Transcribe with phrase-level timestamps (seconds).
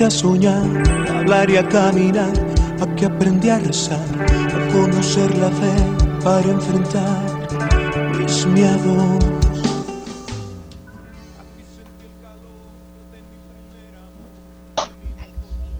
[0.00, 0.64] a soñar,
[1.10, 2.32] a hablar y a caminar,
[2.80, 5.74] aquí aprendí a rezar, a conocer la fe
[6.24, 9.18] para enfrentar mis miedos.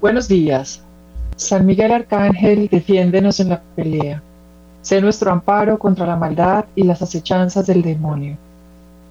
[0.02, 0.82] Buenos días.
[1.36, 4.22] San Miguel Arcángel, defiéndenos en la pelea.
[4.82, 8.36] Sé nuestro amparo contra la maldad y las acechanzas del demonio.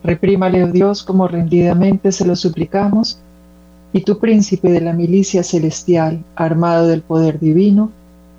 [0.03, 3.19] Reprímale, oh Dios, como rendidamente se lo suplicamos,
[3.93, 7.91] y tu príncipe de la milicia celestial, armado del poder divino,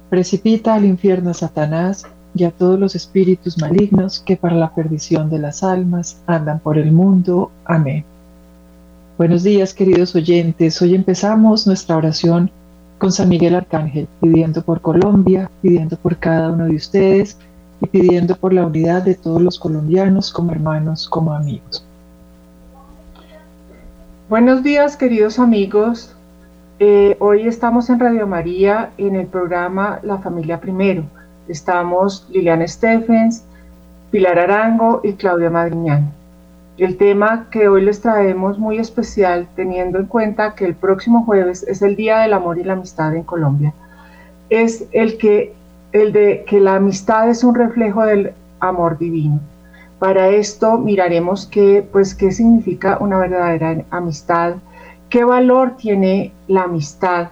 [0.09, 2.05] precipita al infierno a Satanás
[2.35, 6.79] y a todos los espíritus malignos que para la perdición de las almas andan por
[6.79, 7.51] el mundo.
[7.65, 8.05] Amén.
[9.19, 10.81] Buenos días, queridos oyentes.
[10.81, 12.51] Hoy empezamos nuestra oración
[12.99, 17.37] con San Miguel Arcángel, pidiendo por Colombia, pidiendo por cada uno de ustedes
[17.81, 21.85] y pidiendo por la unidad de todos los colombianos como hermanos, como amigos.
[24.33, 26.17] Buenos días, queridos amigos.
[26.79, 31.05] Eh, hoy estamos en Radio María en el programa La Familia Primero.
[31.49, 33.45] Estamos Liliana Stephens,
[34.11, 36.15] Pilar Arango y Claudia Madriñán.
[36.79, 41.63] El tema que hoy les traemos muy especial, teniendo en cuenta que el próximo jueves
[41.69, 43.75] es el Día del Amor y la Amistad en Colombia,
[44.49, 45.53] es el que
[45.93, 49.41] el de que la amistad es un reflejo del amor divino.
[50.03, 54.55] Para esto miraremos qué, pues, qué significa una verdadera amistad,
[55.09, 57.29] qué valor tiene la amistad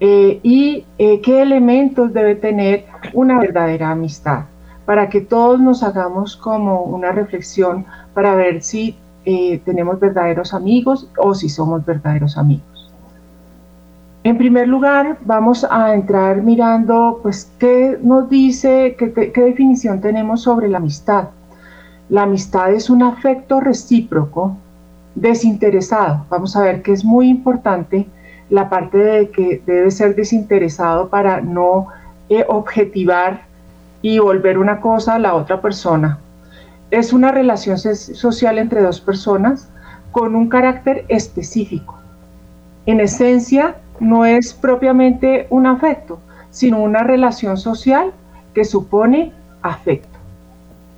[0.00, 4.44] eh, y eh, qué elementos debe tener una verdadera amistad,
[4.86, 7.84] para que todos nos hagamos como una reflexión
[8.14, 8.96] para ver si
[9.26, 12.90] eh, tenemos verdaderos amigos o si somos verdaderos amigos.
[14.24, 20.40] En primer lugar, vamos a entrar mirando, pues, qué nos dice, qué, qué, definición tenemos
[20.40, 21.28] sobre la amistad.
[22.10, 24.56] La amistad es un afecto recíproco,
[25.14, 26.26] desinteresado.
[26.28, 28.08] Vamos a ver que es muy importante
[28.48, 31.86] la parte de que debe ser desinteresado para no
[32.28, 33.42] eh, objetivar
[34.02, 36.18] y volver una cosa a la otra persona.
[36.90, 39.68] Es una relación social entre dos personas
[40.10, 41.94] con un carácter específico.
[42.86, 46.18] En esencia, no es propiamente un afecto,
[46.50, 48.10] sino una relación social
[48.52, 49.32] que supone
[49.62, 50.09] afecto.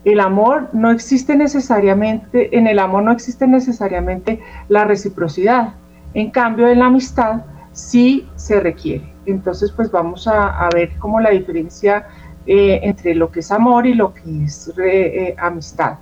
[0.05, 5.75] El amor no existe necesariamente, en el amor no existe necesariamente la reciprocidad.
[6.15, 7.43] En cambio, en la amistad
[7.73, 9.13] sí se requiere.
[9.27, 12.07] Entonces, pues vamos a, ver cómo la diferencia
[12.47, 15.99] eh, entre lo que es amor y lo que es eh, amistad.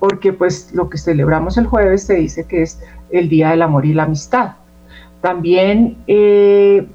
[0.00, 2.80] Porque pues lo que celebramos el jueves se dice que es
[3.10, 4.56] el Día del Amor y la Amistad.
[5.20, 6.86] También eh,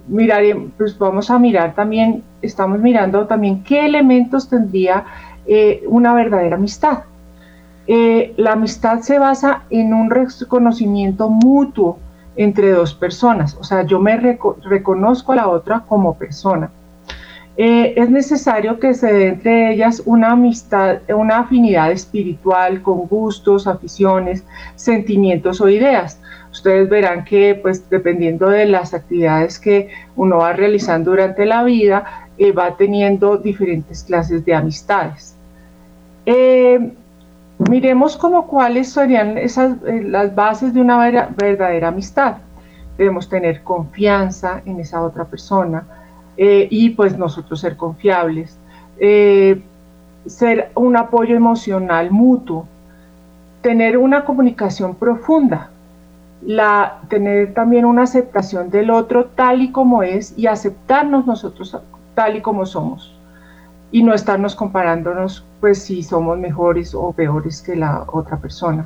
[0.78, 5.06] pues vamos a mirar también, estamos mirando también qué elementos tendría
[5.46, 7.04] eh, una verdadera amistad.
[7.88, 12.00] Eh, la amistad se basa en un reconocimiento mutuo
[12.36, 16.72] entre dos personas, o sea, yo me reconozco a la otra como persona.
[17.58, 24.46] es necesario que se dé entre ellas una amistad, una afinidad espiritual con gustos, aficiones,
[24.76, 26.18] sentimientos o ideas
[26.52, 32.28] ustedes verán que pues dependiendo de las actividades que uno va realizando durante la vida,
[32.38, 35.31] eh, va teniendo diferentes clases de amistades.
[36.26, 36.94] Eh,
[37.70, 42.38] miremos como cuáles serían esas, eh, las bases de una verdadera amistad.
[42.98, 45.86] Debemos tener confianza en esa otra persona
[46.38, 48.58] y pues nosotros ser confiables.
[50.26, 52.66] ser un apoyo emocional mutuo,
[53.62, 55.70] tener una comunicación profunda,
[57.10, 61.78] tener también una aceptación del otro tal y como es y aceptarnos nosotros
[62.16, 63.21] tal y como somos
[63.92, 68.86] y no estarnos comparándonos pues si somos mejores o peores que la otra persona.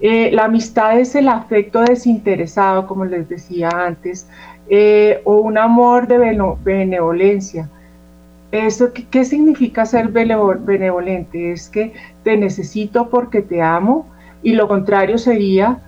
[0.00, 4.28] Eh, la amistad es el afecto desinteresado, como les decía antes,
[4.68, 6.18] eh, o un amor de
[6.64, 7.68] benevolencia.
[8.50, 11.52] Eso, ¿qué, ¿Qué significa ser benevolente?
[11.52, 11.92] Es que
[12.24, 14.06] te necesito porque te amo
[14.42, 15.78] y lo contrario sería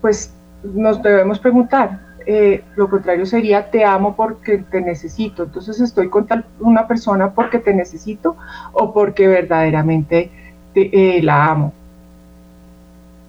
[0.00, 0.32] pues
[0.62, 5.44] nos debemos preguntar, eh, lo contrario sería te amo porque te necesito.
[5.44, 8.36] Entonces estoy con tal una persona porque te necesito
[8.74, 10.30] o porque verdaderamente
[10.74, 11.72] eh, la amo.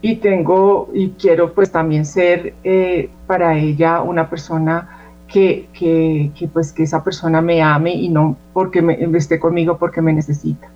[0.01, 4.89] Y tengo y quiero pues también ser eh, para ella una persona
[5.29, 9.77] que, que, que, pues que esa persona me ame y no porque me, esté conmigo
[9.77, 10.67] porque me necesita.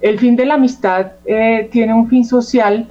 [0.00, 1.12] El fin de la amistad
[1.70, 2.88] tiene un fin social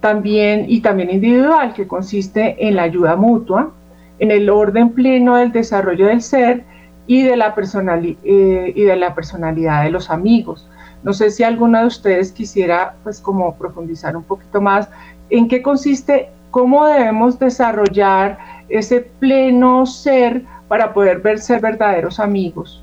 [0.00, 3.70] también y también individual, que consiste en la ayuda mutua,
[4.18, 6.64] en el orden pleno del desarrollo del ser
[7.06, 7.54] y de la,
[8.24, 10.68] eh, y de la personalidad de los amigos.
[11.02, 14.88] No sé si alguno de ustedes quisiera pues como profundizar un poquito más
[15.30, 22.82] en qué consiste cómo debemos desarrollar ese pleno ser para poder ver, ser verdaderos amigos.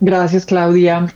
[0.00, 1.06] Gracias, Claudia.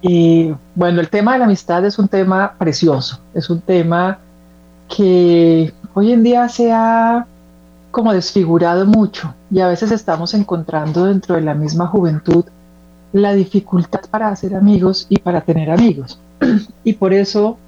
[0.00, 4.18] Y bueno, el tema de la amistad es un tema precioso, es un tema
[4.88, 7.26] que hoy en día se ha
[7.90, 12.44] como desfigurado mucho y a veces estamos encontrando dentro de la misma juventud
[13.12, 16.20] la dificultad para hacer amigos y para tener amigos.
[16.84, 17.58] Y por eso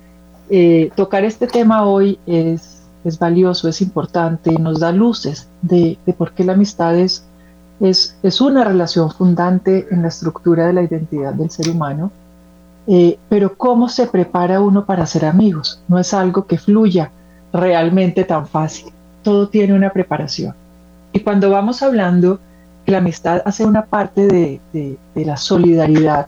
[0.48, 6.12] eh, tocar este tema hoy es, es, valioso, es importante, nos da luces de, de
[6.12, 7.24] por qué la amistad es
[7.80, 12.12] es, una relación fundante en la estructura de la identidad del ser humano,
[12.86, 15.82] eh, pero ¿cómo se prepara uno para ser amigos?
[15.88, 17.10] No es algo que fluya
[17.52, 18.92] realmente tan fácil,
[19.22, 20.54] todo tiene una preparación.
[21.12, 22.38] Y cuando vamos hablando
[22.86, 26.26] la amistad hace una parte de, de la solidaridad,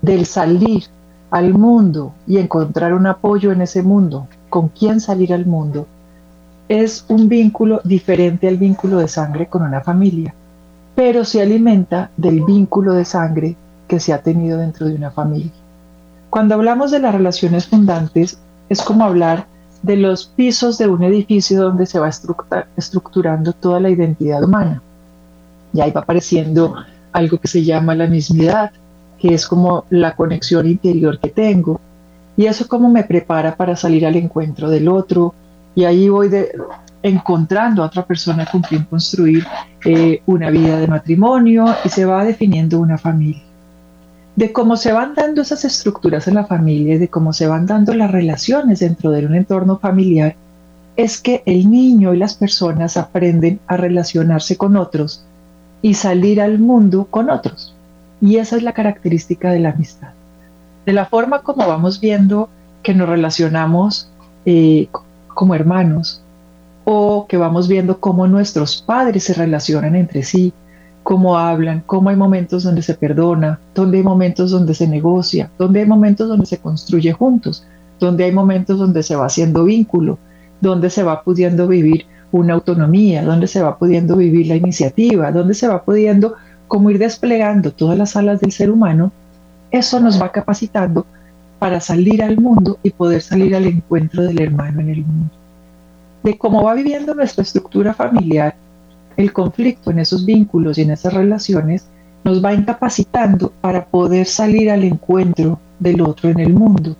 [0.00, 0.84] del salir
[1.30, 5.86] al mundo y encontrar un apoyo en ese mundo, con quién salir al mundo,
[6.68, 10.34] es un vínculo diferente al vínculo de sangre con una familia
[10.98, 13.54] pero se alimenta del vínculo de sangre
[13.86, 15.52] que se ha tenido dentro de una familia.
[16.30, 18.38] Cuando hablamos de las relaciones fundantes,
[18.68, 19.46] es como hablar
[19.82, 22.10] de los pisos de un edificio donde se va
[22.76, 24.82] estructurando toda la identidad humana.
[25.72, 26.74] Y ahí va apareciendo
[27.12, 28.72] algo que se llama la mismidad,
[29.18, 31.80] que es como la conexión interior que tengo.
[32.36, 35.34] Y eso como me prepara para salir al encuentro del otro.
[35.74, 36.52] Y ahí voy de,
[37.02, 39.46] encontrando a otra persona con quien construir
[39.84, 43.47] eh, una vida de matrimonio y se va definiendo una familia.
[44.38, 47.66] De cómo se van dando esas estructuras en la familia y de cómo se van
[47.66, 50.36] dando las relaciones dentro de un entorno familiar,
[50.94, 55.24] es que el niño y las personas aprenden a relacionarse con otros
[55.82, 57.74] y salir al mundo con otros.
[58.20, 60.10] Y esa es la característica de la amistad.
[60.86, 62.48] De la forma como vamos viendo
[62.84, 64.08] que nos relacionamos
[64.46, 64.86] eh,
[65.34, 66.22] como hermanos,
[66.84, 70.52] o que vamos viendo cómo nuestros padres se relacionan entre sí,
[71.08, 75.80] cómo hablan, cómo hay momentos donde se perdona, donde hay momentos donde se negocia, donde
[75.80, 77.64] hay momentos donde se construye juntos,
[77.98, 80.18] donde hay momentos donde se va haciendo vínculo,
[80.60, 85.54] donde se va pudiendo vivir una autonomía, donde se va pudiendo vivir la iniciativa, donde
[85.54, 86.34] se va pudiendo
[86.66, 89.10] como ir desplegando todas las alas del ser humano,
[89.70, 91.06] eso nos va capacitando
[91.58, 95.30] para salir al mundo y poder salir al encuentro del hermano en el mundo.
[96.22, 98.56] De cómo va viviendo nuestra estructura familiar,
[99.18, 101.84] el conflicto en esos vínculos y en esas relaciones
[102.24, 106.96] nos va incapacitando para poder salir al encuentro del otro en el mundo,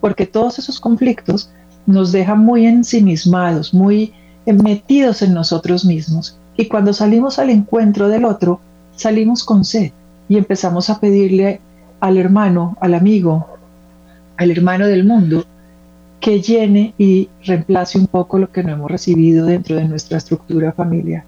[0.00, 1.50] porque todos esos conflictos
[1.86, 4.12] nos dejan muy ensimismados, muy
[4.44, 8.60] metidos en nosotros mismos, y cuando salimos al encuentro del otro,
[8.96, 9.92] salimos con sed
[10.28, 11.60] y empezamos a pedirle
[12.00, 13.46] al hermano, al amigo,
[14.36, 15.44] al hermano del mundo,
[16.18, 20.72] que llene y reemplace un poco lo que no hemos recibido dentro de nuestra estructura
[20.72, 21.24] familiar.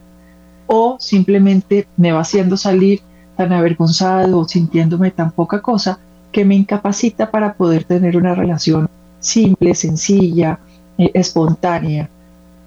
[0.66, 3.00] O simplemente me va haciendo salir
[3.36, 5.98] tan avergonzado o sintiéndome tan poca cosa
[6.32, 8.88] que me incapacita para poder tener una relación
[9.20, 10.58] simple, sencilla,
[10.98, 12.08] eh, espontánea,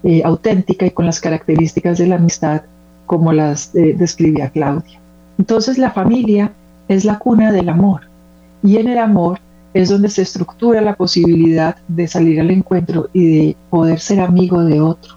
[0.04, 2.62] eh, auténtica y con las características de la amistad
[3.06, 5.00] como las eh, describía Claudia.
[5.38, 6.52] Entonces la familia
[6.88, 8.02] es la cuna del amor
[8.64, 9.40] y en el amor
[9.74, 14.64] es donde se estructura la posibilidad de salir al encuentro y de poder ser amigo
[14.64, 15.16] de otro.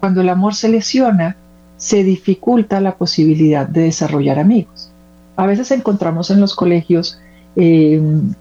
[0.00, 1.36] Cuando el amor se lesiona,
[1.82, 4.92] se dificulta la posibilidad de desarrollar amigos.
[5.34, 7.18] A veces encontramos en los colegios
[7.56, 8.34] em,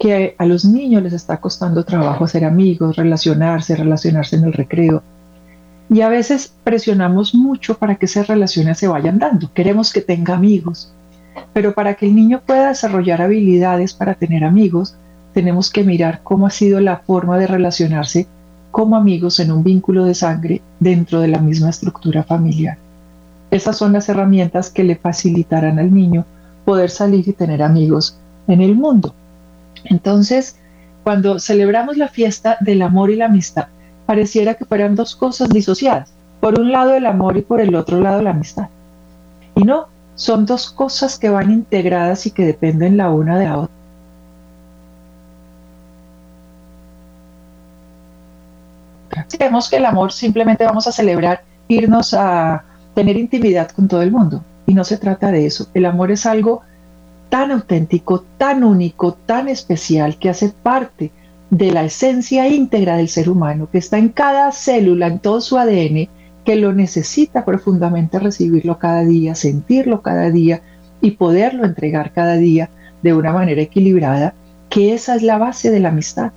[0.00, 5.04] que a los niños les está costando trabajo hacer amigos, relacionarse, relacionarse en el recreo.
[5.88, 9.48] Y a veces presionamos mucho para que esas relaciones se vayan dando.
[9.54, 10.92] Queremos que tenga amigos,
[11.52, 14.96] pero para que el niño pueda desarrollar habilidades para tener amigos,
[15.34, 18.26] tenemos que mirar cómo ha sido la forma de relacionarse
[18.72, 22.76] como amigos en un vínculo de sangre dentro de la misma estructura familiar.
[23.50, 26.24] Esas son las herramientas que le facilitarán al niño
[26.64, 29.14] poder salir y tener amigos en el mundo.
[29.84, 30.56] Entonces,
[31.02, 33.68] cuando celebramos la fiesta del amor y la amistad,
[34.04, 36.12] pareciera que fueran dos cosas disociadas.
[36.40, 38.68] Por un lado el amor y por el otro lado la amistad.
[39.54, 43.58] Y no, son dos cosas que van integradas y que dependen la una de la
[43.58, 43.74] otra.
[49.28, 52.64] Si vemos que el amor simplemente vamos a celebrar irnos a
[52.94, 54.42] tener intimidad con todo el mundo.
[54.66, 55.68] Y no se trata de eso.
[55.74, 56.62] El amor es algo
[57.28, 61.10] tan auténtico, tan único, tan especial, que hace parte
[61.50, 65.56] de la esencia íntegra del ser humano, que está en cada célula, en todo su
[65.56, 66.08] ADN,
[66.44, 70.62] que lo necesita profundamente recibirlo cada día, sentirlo cada día
[71.00, 72.70] y poderlo entregar cada día
[73.02, 74.34] de una manera equilibrada
[74.68, 76.32] que esa es la base de la amistad,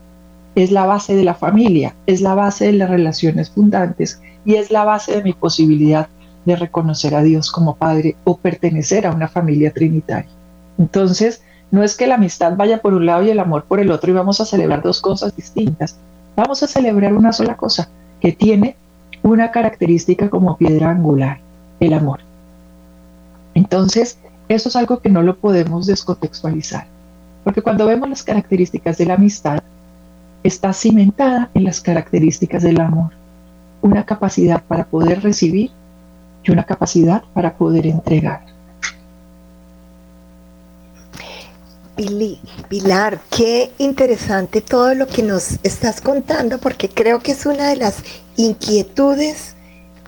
[0.55, 4.71] es la base de la familia, es la base de las relaciones fundantes y es
[4.71, 6.07] la base de mi posibilidad
[6.45, 10.29] de reconocer a Dios como Padre o pertenecer a una familia trinitaria.
[10.77, 13.91] Entonces, no es que la amistad vaya por un lado y el amor por el
[13.91, 15.95] otro y vamos a celebrar dos cosas distintas.
[16.35, 18.75] Vamos a celebrar una sola cosa que tiene
[19.23, 21.39] una característica como piedra angular,
[21.79, 22.19] el amor.
[23.53, 24.17] Entonces,
[24.49, 26.87] eso es algo que no lo podemos descontextualizar,
[27.43, 29.61] porque cuando vemos las características de la amistad,
[30.43, 33.11] está cimentada en las características del amor,
[33.81, 35.71] una capacidad para poder recibir
[36.43, 38.51] y una capacidad para poder entregar.
[42.67, 47.75] Pilar, qué interesante todo lo que nos estás contando, porque creo que es una de
[47.75, 47.97] las
[48.37, 49.55] inquietudes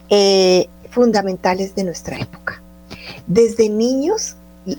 [0.09, 2.61] eh, fundamentales de nuestra época.
[3.27, 4.35] Desde niños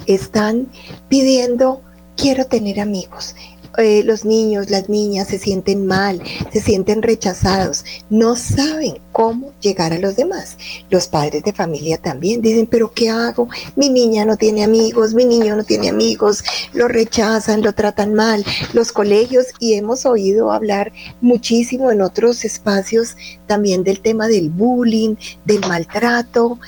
[0.06, 0.66] están
[1.08, 1.82] pidiendo,
[2.16, 3.37] quiero tener amigos,
[3.78, 9.93] eh, los niños, las niñas se sienten mal, se sienten rechazados, no saben cómo llegar
[9.93, 10.57] a los demás.
[10.90, 13.49] Los padres de familia también dicen, pero ¿qué hago?
[13.76, 18.45] Mi niña no tiene amigos, mi niño no tiene amigos, lo rechazan, lo tratan mal.
[18.73, 23.16] Los colegios, y hemos oído hablar muchísimo en otros espacios
[23.47, 26.59] también del tema del bullying, del maltrato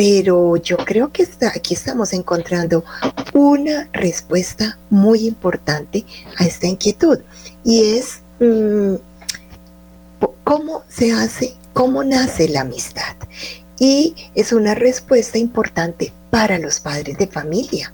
[0.00, 2.82] pero yo creo que aquí estamos encontrando
[3.34, 6.06] una respuesta muy importante
[6.38, 7.18] a esta inquietud
[7.64, 8.94] y es mm,
[10.42, 13.14] cómo se hace, cómo nace la amistad.
[13.78, 17.92] Y es una respuesta importante para los padres de familia.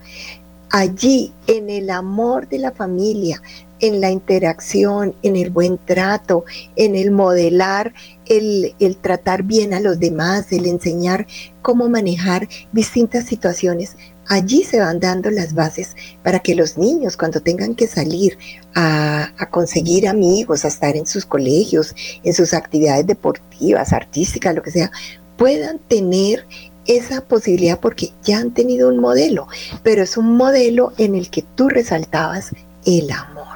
[0.70, 3.42] Allí, en el amor de la familia,
[3.80, 6.44] en la interacción, en el buen trato,
[6.76, 7.92] en el modelar,
[8.26, 11.26] el, tratar bien a los demás, el enseñar
[11.62, 13.96] cómo manejar distintas situaciones.
[14.28, 18.38] Allí se van dando las bases para que los niños cuando tengan que salir
[18.74, 24.72] a, conseguir amigos, a estar en sus colegios, en sus actividades deportivas, artísticas, lo que
[24.72, 24.90] sea,
[25.36, 26.46] puedan tener
[26.86, 29.48] esa posibilidad porque ya han tenido un modelo,
[29.82, 32.50] pero es un modelo en el que tú resaltabas
[32.84, 33.55] el amor.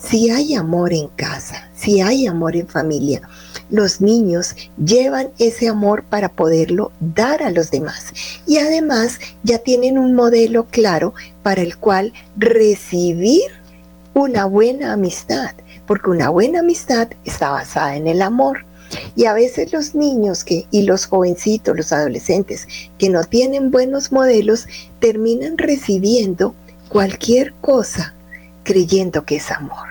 [0.00, 3.22] Si hay amor en casa, si hay amor en familia,
[3.70, 8.12] los niños llevan ese amor para poderlo dar a los demás.
[8.46, 13.42] Y además ya tienen un modelo claro para el cual recibir
[14.14, 15.50] una buena amistad,
[15.86, 18.64] porque una buena amistad está basada en el amor.
[19.16, 22.68] Y a veces los niños y los jovencitos, los adolescentes
[22.98, 24.66] que no tienen buenos modelos,
[25.00, 26.54] terminan recibiendo
[26.88, 28.15] cualquier cosa
[28.66, 29.86] creyendo que es amor.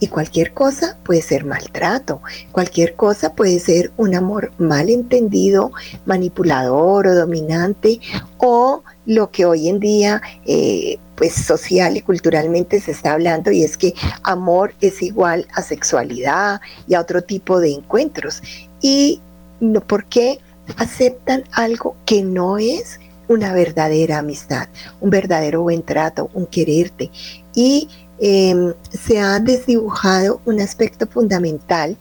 [0.00, 5.72] Y cualquier cosa puede ser maltrato, cualquier cosa puede ser un amor mal entendido,
[6.06, 8.00] manipulador o dominante,
[8.36, 13.64] o lo que hoy en día, eh, pues social y culturalmente se está hablando, y
[13.64, 18.40] es que amor es igual a sexualidad y a otro tipo de encuentros.
[18.80, 19.20] Y
[19.58, 20.38] no, ¿por qué
[20.76, 24.68] aceptan algo que no es una verdadera amistad,
[25.00, 27.10] un verdadero buen trato, un quererte?
[27.52, 27.88] Y
[28.20, 31.96] Em, se ha desdibujado un aspecto fundamental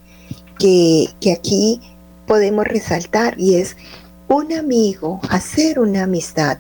[0.58, 1.80] que, aquí
[2.26, 3.78] podemos resaltar y es
[4.28, 6.58] un amigo, hacer una amistad,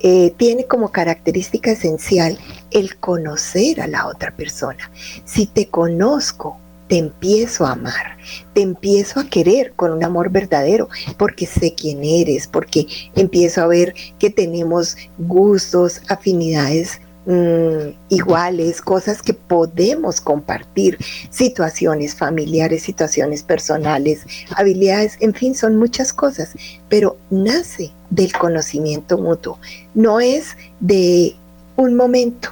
[0.00, 2.38] eh, tiene como característica esencial
[2.70, 4.90] el conocer a la otra persona.
[5.26, 6.56] Si te conozco,
[6.88, 8.16] te empiezo a amar,
[8.54, 13.68] te empiezo a querer con un amor verdadero, porque sé quién eres, porque empiezo a
[13.68, 17.00] ver que tenemos gustos, afinidades
[17.32, 20.98] Mm, iguales, cosas que podemos compartir,
[21.30, 24.24] situaciones familiares, situaciones personales,
[24.56, 26.56] habilidades, en fin, son muchas cosas,
[26.88, 29.60] pero nace del conocimiento mutuo,
[29.94, 31.36] no es de
[31.76, 32.48] un momento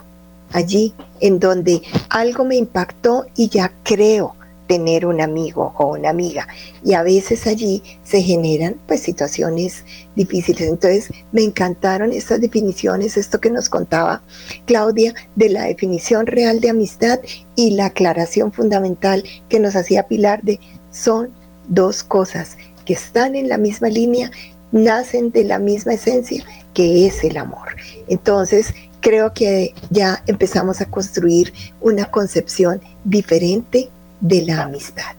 [0.52, 4.36] allí en donde algo me impactó y ya creo
[4.68, 6.46] tener un amigo o una amiga.
[6.84, 9.84] Y a veces allí se generan pues situaciones
[10.14, 10.68] difíciles.
[10.68, 14.22] Entonces me encantaron estas definiciones, esto que nos contaba
[14.66, 17.18] Claudia de la definición real de amistad
[17.56, 20.60] y la aclaración fundamental que nos hacía Pilar de
[20.92, 21.30] son
[21.68, 24.30] dos cosas que están en la misma línea,
[24.70, 26.44] nacen de la misma esencia
[26.74, 27.68] que es el amor.
[28.08, 35.14] Entonces, creo que ya empezamos a construir una concepción diferente de la amistad.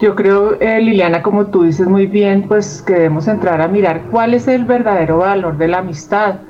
[0.00, 4.02] Yo creo, eh, Liliana, como tú dices muy bien, pues que debemos entrar a mirar
[4.10, 6.40] cuál es el verdadero valor de la amistad.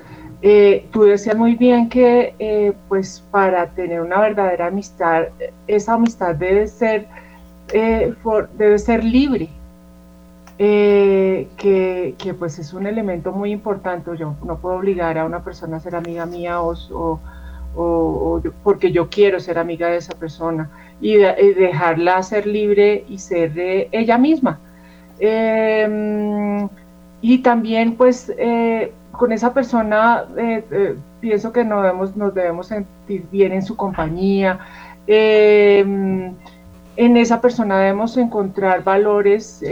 [0.41, 5.27] Eh, tú decías muy bien que eh, pues para tener una verdadera amistad,
[5.67, 7.07] esa amistad debe ser,
[7.73, 9.49] debe ser libre,
[10.59, 14.11] que, pues es un elemento muy importante.
[14.17, 17.21] Yo no puedo obligar a una persona a ser amiga mía o,
[18.63, 23.53] porque yo quiero ser amiga de esa persona y, dejarla ser libre y ser
[23.93, 24.61] ella misma.
[25.19, 26.69] Em,
[27.21, 32.67] y también pues eh, con esa persona eh, eh, pienso que nos debemos, nos debemos
[32.67, 34.59] sentir bien en su compañía.
[35.07, 36.35] Em,
[36.97, 39.65] en esa persona debemos encontrar valores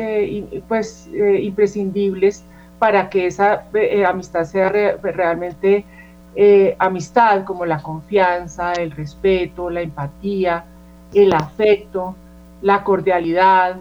[0.66, 2.44] pues imprescindibles
[2.78, 3.64] para que esa
[4.08, 5.84] amistad sea realmente
[6.34, 10.64] eh, amistad como la confianza, el respeto, la empatía,
[11.12, 12.14] el afecto,
[12.62, 13.76] la cordialidad,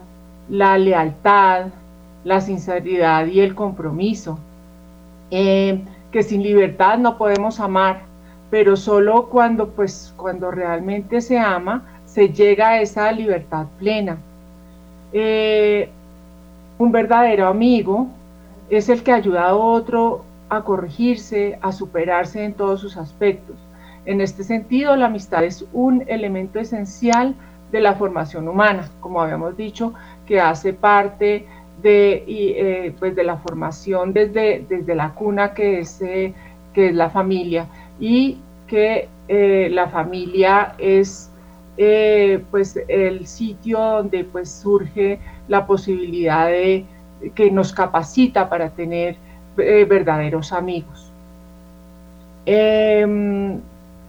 [0.50, 1.68] la lealtad,
[2.24, 4.38] la sinceridad y el compromiso.
[5.30, 5.82] Eh,
[6.12, 8.02] que sin libertad no podemos amar,
[8.50, 14.18] pero solo cuando, pues, cuando realmente se ama, se llega a esa libertad plena.
[15.14, 15.90] Eh,
[16.78, 18.08] un verdadero amigo
[18.70, 23.56] es el que ayuda a otro a corregirse, a superarse en todos sus aspectos.
[24.06, 27.36] En este sentido, la amistad es un elemento esencial
[27.72, 29.94] de la formación humana, como habíamos dicho,
[30.28, 31.48] que hace parte
[31.82, 36.34] de, eh, pues de la formación desde, desde la cuna que es, eh,
[36.74, 37.68] que es la familia
[37.98, 41.30] y que eh, la familia es
[42.52, 46.86] pues el sitio donde pues surge la posibilidad de
[47.34, 49.16] que nos capacita para tener
[49.58, 51.12] eh, verdaderos amigos.
[52.46, 53.60] Em,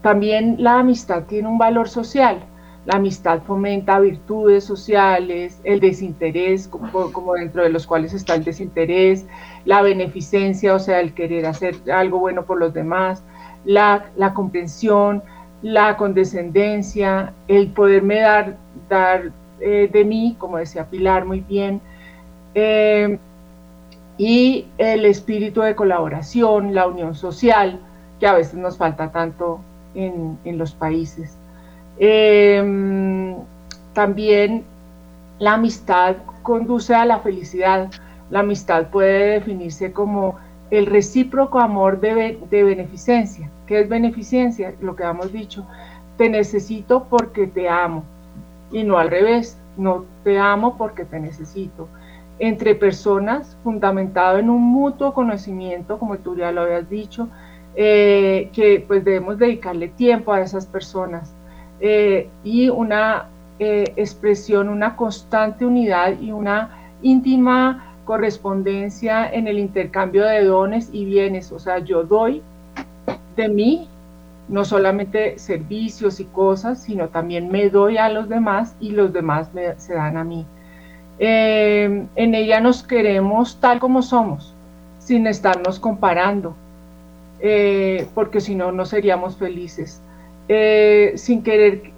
[0.02, 2.38] también la amistad tiene un valor social.
[2.84, 9.24] La amistad fomenta virtudes sociales, el desinterés, como, dentro de los cuales está el desinterés,
[9.64, 13.22] la beneficencia, o sea, el querer hacer algo bueno por los demás,
[13.64, 15.22] la, comprensión,
[15.62, 18.20] la condescendencia, el poderme
[18.88, 21.80] dar, eh, de mí, como decía Pilar muy bien,
[22.54, 23.18] em,
[24.24, 27.80] y el espíritu de colaboración, la unión social,
[28.20, 29.58] que a veces nos falta tanto
[29.96, 31.36] en, los países.
[31.98, 33.34] Em,
[33.94, 34.62] también
[35.40, 37.90] la amistad conduce a la felicidad.
[38.30, 40.36] La amistad puede definirse como
[40.70, 43.50] el recíproco amor de, de beneficencia.
[43.66, 44.72] ¿Qué es beneficencia?
[44.80, 45.66] Lo que hemos dicho,
[46.16, 48.04] te necesito porque te amo
[48.70, 51.88] y no al revés, no te amo porque te necesito
[52.42, 57.28] entre personas fundamentado en un mutuo conocimiento, como tú ya lo habías dicho,
[57.76, 61.32] eh, que pues debemos dedicarle tiempo a esas personas
[61.78, 63.26] eh, y una
[63.60, 71.04] eh, expresión, una constante unidad y una íntima correspondencia en el intercambio de dones y
[71.04, 71.52] bienes.
[71.52, 72.42] O sea, yo doy
[73.36, 73.88] de mí
[74.48, 79.48] no solamente servicios y cosas, sino también me doy a los demás y los demás
[79.76, 80.44] se dan a mí.
[81.24, 84.52] Eh, en ella nos queremos tal como somos,
[84.98, 86.56] sin estarnos comparando,
[87.38, 90.00] eh, porque si no, no seríamos felices.
[90.48, 91.92] Eh, sin querer,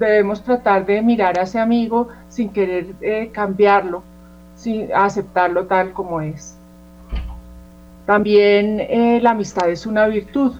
[0.00, 2.86] debemos tratar de mirar a ese amigo sin querer
[3.30, 4.02] cambiarlo,
[4.56, 6.56] sin aceptarlo tal como es.
[8.04, 10.56] También la amistad es una virtud.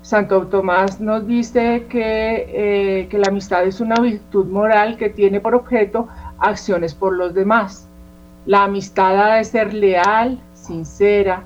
[0.00, 5.54] Santo Tomás nos dice que, que la amistad es una virtud moral que tiene por
[5.54, 6.08] objeto
[6.42, 7.88] acciones por los demás.
[8.44, 11.44] La amistad ha de ser leal, sincera,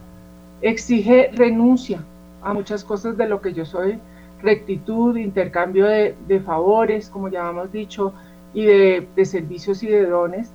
[0.63, 2.03] exige renuncia
[2.43, 3.99] a muchas cosas de lo que yo soy,
[4.43, 8.13] rectitud, intercambio de, favores, como ya hemos dicho,
[8.55, 10.51] y de, servicios y de dones,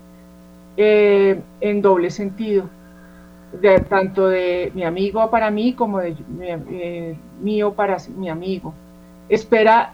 [0.77, 2.69] eh, en doble sentido,
[3.89, 8.73] tanto de mi amigo para mí como de eh, mío para mi amigo.
[9.29, 9.93] Espera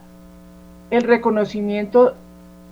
[0.91, 2.13] el reconocimiento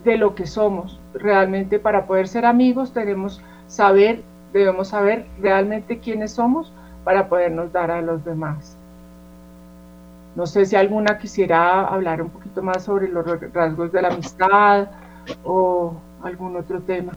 [0.03, 0.99] de lo que somos.
[1.15, 4.21] Realmente para poder ser amigos tenemos saber,
[4.54, 6.71] debemos saber realmente quiénes somos
[7.04, 8.78] para podernos dar a los demás.
[10.36, 14.88] No sé si alguna quisiera hablar un poquito más sobre los rasgos de la amistad
[15.45, 17.13] o algún otro tema.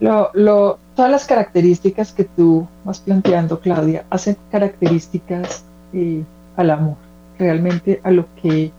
[0.00, 6.24] Lo, todas las características que tú vas planteando, Claudia, hacen características eh,
[6.56, 6.96] al amor,
[7.38, 8.72] realmente a lo que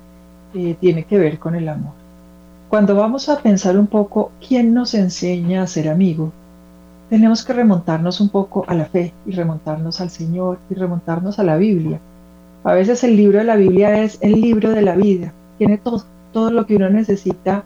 [0.54, 2.03] eh, tiene que ver con el amor.
[2.74, 6.34] Cuando vamos a pensar un poco quién nos enseña a ser amigo,
[7.08, 11.44] tenemos que remontarnos un poco a la fe y remontarnos al Señor y remontarnos a
[11.44, 12.00] la Biblia.
[12.64, 16.04] A veces el libro de la Biblia es el libro de la vida, tiene todo,
[16.32, 17.64] todo lo que uno necesita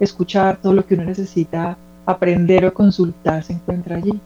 [0.00, 4.18] escuchar, todo lo que uno necesita aprender o consultar se encuentra allí.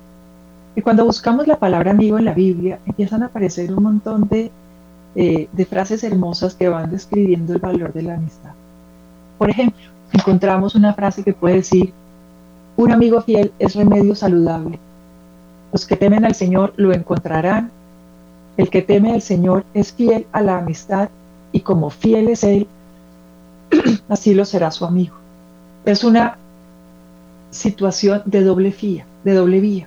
[0.77, 4.53] Y cuando buscamos la palabra amigo en la Biblia, empiezan a aparecer un montón de,
[5.16, 8.53] eh, de frases hermosas que van describiendo el valor de la amistad.
[9.37, 11.92] Por ejemplo, encontramos una frase que puede decir,
[12.77, 14.79] un amigo fiel es remedio saludable.
[15.73, 17.70] Los que temen al Señor lo encontrarán.
[18.57, 21.09] El que teme al Señor es fiel a la amistad
[21.53, 22.66] y como fiel es Él,
[24.09, 25.14] así lo será su amigo.
[25.85, 26.38] Es una
[27.51, 29.87] situación de doble vía, de doble vía.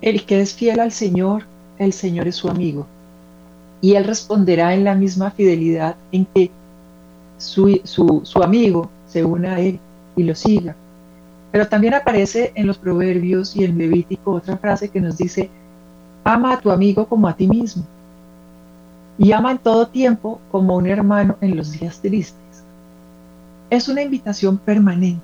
[0.00, 1.44] El que es fiel al Señor,
[1.78, 2.86] el Señor es su amigo.
[3.80, 6.50] Y Él responderá en la misma fidelidad en que
[7.38, 9.78] su, su amigo se una a Él
[10.16, 10.74] y lo siga.
[11.52, 15.50] Pero también aparece en los proverbios y en Levítico otra frase que nos dice,
[16.24, 17.84] ama a tu amigo como a ti mismo.
[19.16, 22.64] Y ama en todo tiempo como un hermano en los días tristes.
[23.70, 25.22] Es una invitación permanente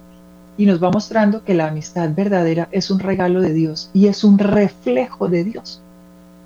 [0.57, 4.23] y nos va mostrando que la amistad verdadera es un regalo de Dios y es
[4.23, 5.83] un reflejo de Dios.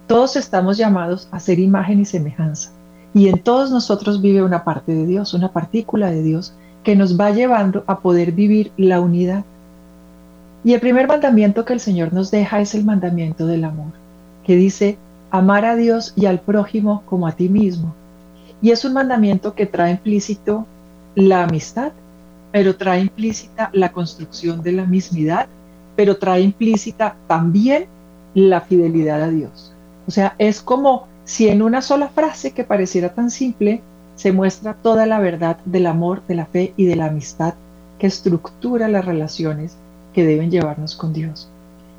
[0.07, 2.71] Todos estamos llamados a ser imagen y semejanza.
[3.13, 6.55] Y en todos nosotros vive una parte de Dios, una partícula de Dios
[6.85, 9.45] que nos va llevando a poder vivir la unidad.
[10.63, 13.93] Y el primer mandamiento que el Señor nos deja es el mandamiento del amor,
[14.45, 14.97] que dice,
[15.31, 17.95] amar a Dios y al prójimo como a ti mismo.
[18.63, 20.67] Y es un mandamiento que trae implícito
[21.15, 21.93] la amistad,
[22.53, 25.49] pero trae implícita la construcción de la mismidad,
[25.97, 27.87] pero trae implícita también
[28.35, 29.73] la fidelidad a Dios.
[30.07, 33.83] O sea, es como si en una sola frase que pareciera tan simple
[34.17, 37.55] se muestra toda la verdad del amor, de la fe y de la amistad
[37.99, 39.77] que estructura las relaciones
[40.13, 41.49] que deben llevarnos con Dios.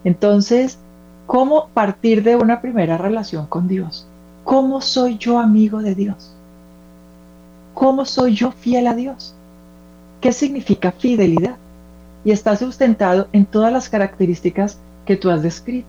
[0.04, 0.78] Entonces,
[1.26, 4.08] ¿cómo partir de una primera relación con Dios?
[4.44, 6.32] ¿Cómo soy yo amigo de Dios?
[7.74, 9.34] ¿Cómo soy yo fiel a Dios?
[10.22, 11.58] ¿Qué significa fidelidad?
[12.24, 15.88] Y está sustentado en todas las características que tú has descrito.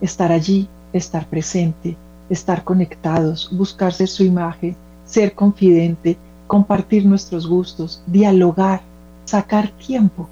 [0.00, 1.96] Estar allí, estar presente,
[2.30, 4.76] estar conectados, buscar ser su imagen,
[5.12, 8.80] ser confidente, compartir nuestros gustos, dialogar,
[9.26, 10.26] sacar tiempo.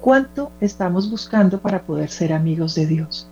[0.00, 3.28] ¿Cuánto estamos buscando para poder ser amigos de Dios?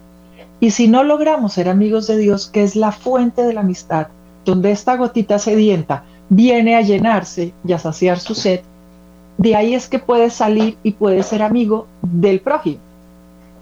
[0.61, 4.09] Y si no logramos ser amigos de Dios, que es la fuente de la amistad,
[4.45, 8.61] donde esta gotita sedienta viene a llenarse y a saciar su sed,
[9.39, 12.79] de ahí es que puede salir y puede ser amigo del prójimo.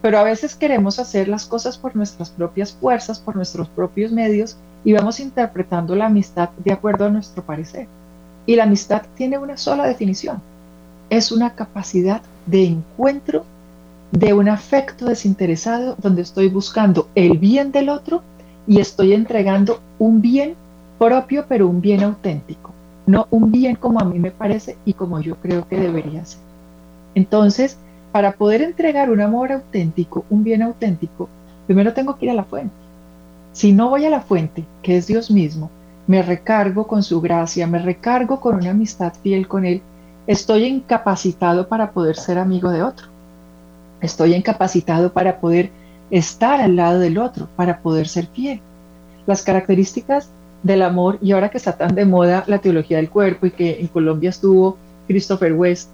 [0.02, 4.56] Pero a veces queremos hacer las cosas por nuestras propias fuerzas, por nuestros propios medios,
[4.84, 7.86] y vamos interpretando la amistad de acuerdo a nuestro parecer.
[8.44, 10.42] Y la amistad tiene una sola definición.
[11.08, 13.44] Es una capacidad de encuentro,
[14.10, 18.22] de un afecto desinteresado, donde estoy buscando el bien del otro
[18.66, 20.56] y estoy entregando un bien
[20.98, 22.72] propio, pero un bien auténtico.
[23.06, 26.40] No un bien como a mí me parece y como yo creo que debería ser.
[27.14, 27.78] Entonces,
[28.12, 31.28] para poder entregar un amor auténtico, un bien auténtico,
[31.66, 32.74] primero tengo que ir a la fuente.
[33.52, 35.70] Si no voy a la fuente, que es Dios mismo,
[36.06, 39.80] me recargo con su gracia, me recargo con una amistad fiel con Él,
[40.26, 43.06] estoy incapacitado para poder ser amigo de otro.
[44.00, 45.70] Estoy incapacitado para poder
[46.10, 48.60] estar al lado del otro, para poder ser fiel.
[49.26, 50.28] Las características
[50.62, 53.80] del amor, y ahora que está tan de moda la teología del cuerpo y que
[53.80, 55.88] en Colombia estuvo Christopher West,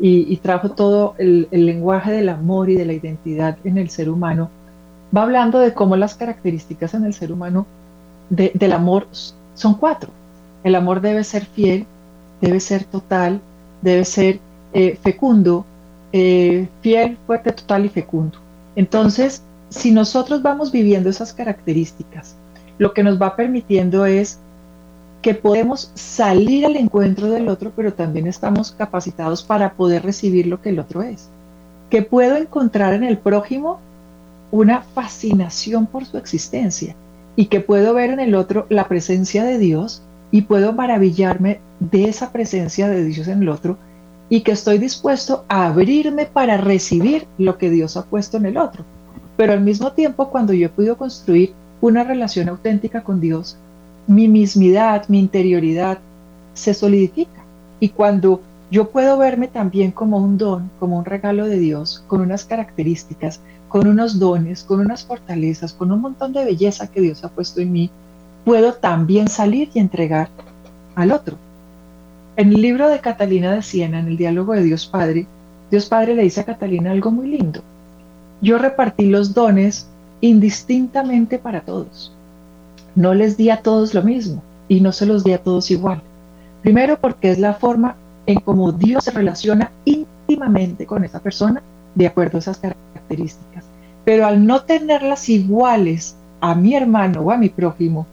[0.00, 4.50] y, trajo todo el, lenguaje del amor y de la identidad en el ser humano,
[5.16, 7.66] va hablando de cómo las características en el ser humano
[8.30, 9.08] del amor
[9.54, 10.10] son cuatro.
[10.62, 11.86] El amor debe ser fiel,
[12.40, 13.40] debe ser total,
[13.82, 14.38] debe ser
[14.72, 15.64] eh, fecundo,
[16.12, 18.38] eh, fiel, fuerte, total y fecundo.
[18.76, 22.36] Entonces, si nosotros vamos viviendo esas características,
[22.78, 24.38] lo que nos va permitiendo es
[25.22, 30.62] que podemos salir al encuentro del otro, pero también estamos capacitados para poder recibir lo
[30.62, 31.28] que el otro es.
[31.90, 33.80] Que puedo encontrar en el prójimo
[34.50, 36.94] una fascinación por su existencia
[37.36, 42.04] y que puedo ver en el otro la presencia de Dios y puedo maravillarme de
[42.04, 43.78] esa presencia de Dios en el otro
[44.28, 48.58] y que estoy dispuesto a abrirme para recibir lo que Dios ha puesto en el
[48.58, 48.84] otro.
[49.36, 53.56] Pero al mismo tiempo, cuando yo he podido construir una relación auténtica con Dios,
[54.08, 55.98] mi mismidad, mi interioridad
[56.54, 57.44] se solidifica.
[57.78, 58.40] Y cuando
[58.70, 63.40] yo puedo verme también como un don, como un regalo de Dios, con unas características,
[63.68, 67.60] con unos dones, con unas fortalezas, con un montón de belleza que Dios ha puesto
[67.60, 67.90] en mí,
[68.44, 70.30] puedo también salir y entregar
[70.94, 71.36] al otro.
[72.36, 75.26] En el libro de Catalina de Siena, en el diálogo de Dios Padre,
[75.70, 77.60] Dios Padre le dice a Catalina algo muy lindo.
[78.40, 79.86] Yo repartí los dones
[80.20, 82.12] indistintamente para todos
[82.98, 86.02] no les di a todos lo mismo y no se los di a todos igual.
[86.62, 87.94] Primero porque es la forma
[88.26, 91.62] en cómo Dios se relaciona íntimamente con esa persona
[91.94, 93.66] de acuerdo a esas características.
[94.04, 98.04] Pero al no tenerlas iguales a mi hermano o a mi prójimo,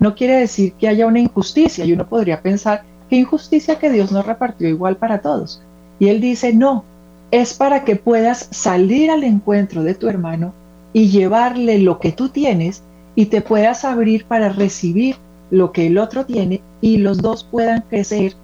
[0.00, 1.84] no quiere decir que haya una injusticia.
[1.84, 5.62] Y uno podría pensar, ¿qué injusticia que Dios no repartió igual para todos?
[5.98, 6.84] Y él dice, no,
[7.30, 10.54] es para que puedas salir al encuentro de tu hermano
[10.94, 12.82] y llevarle lo que tú tienes
[13.14, 15.16] y te puedas abrir para recibir
[15.50, 18.34] lo que el otro tiene y los dos puedan crecer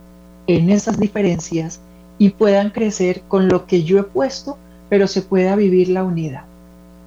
[0.47, 1.81] en esas diferencias
[2.19, 6.45] y puedan crecer con lo que yo he puesto, pero se pueda vivir la unidad.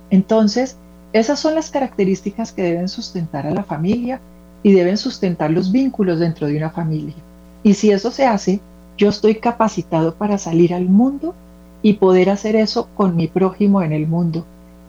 [0.10, 0.78] Entonces,
[1.14, 4.20] esas son las características que deben sustentar a la familia
[4.64, 7.16] y deben sustentar los vínculos dentro de una familia.
[7.64, 8.60] Y si eso se hace,
[8.98, 11.34] yo estoy capacitado para salir al mundo
[11.82, 14.46] y poder hacer eso con mi prójimo en el mundo.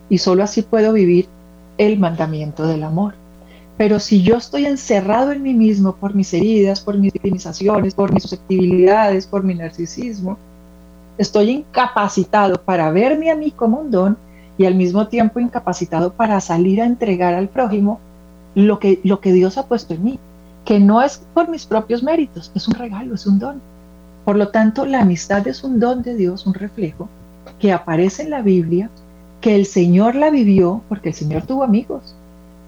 [0.09, 1.27] Y solo así puedo vivir
[1.77, 3.15] el mandamiento del amor.
[3.77, 8.13] Pero si yo estoy encerrado en mí mismo por mis heridas, por mis victimizaciones, por
[8.13, 10.37] mis susceptibilidades, por mi narcisismo,
[11.17, 14.17] estoy incapacitado para verme a mí como un don
[14.57, 17.99] y al mismo tiempo incapacitado para salir a entregar al prójimo
[18.55, 20.19] lo que, lo que Dios ha puesto en mí,
[20.65, 23.61] que no es por mis propios méritos, es un regalo, es un don.
[24.25, 27.09] Por lo tanto, la amistad es un don de Dios, un reflejo
[27.59, 28.89] que aparece en la Biblia,
[29.43, 32.15] que el Señor la vivió porque el Señor tuvo amigos,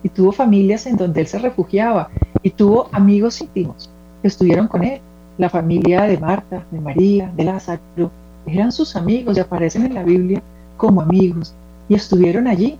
[0.05, 2.09] y tuvo familias en donde él se refugiaba
[2.43, 3.89] y tuvo amigos íntimos
[4.21, 5.01] que estuvieron con él.
[5.39, 8.11] La familia de Marta, de María, de Lázaro,
[8.45, 10.43] eran sus amigos y aparecen en la Biblia
[10.77, 11.55] como amigos
[11.89, 12.77] y estuvieron allí.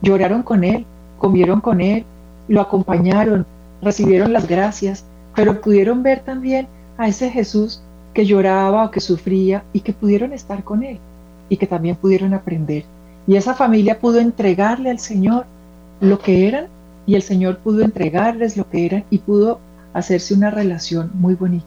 [0.00, 0.86] Lloraron con él,
[1.18, 2.06] comieron con él,
[2.48, 3.44] lo acompañaron,
[3.82, 7.82] recibieron las gracias, pero pudieron ver también a ese Jesús
[8.14, 10.98] que lloraba o que sufría y que pudieron estar con él
[11.50, 12.84] y que también pudieron aprender.
[13.30, 15.46] Y esa familia pudo entregarle al Señor
[16.00, 16.66] lo que eran
[17.06, 19.60] y el Señor pudo entregarles lo que eran y pudo
[19.92, 21.64] hacerse una relación muy bonita.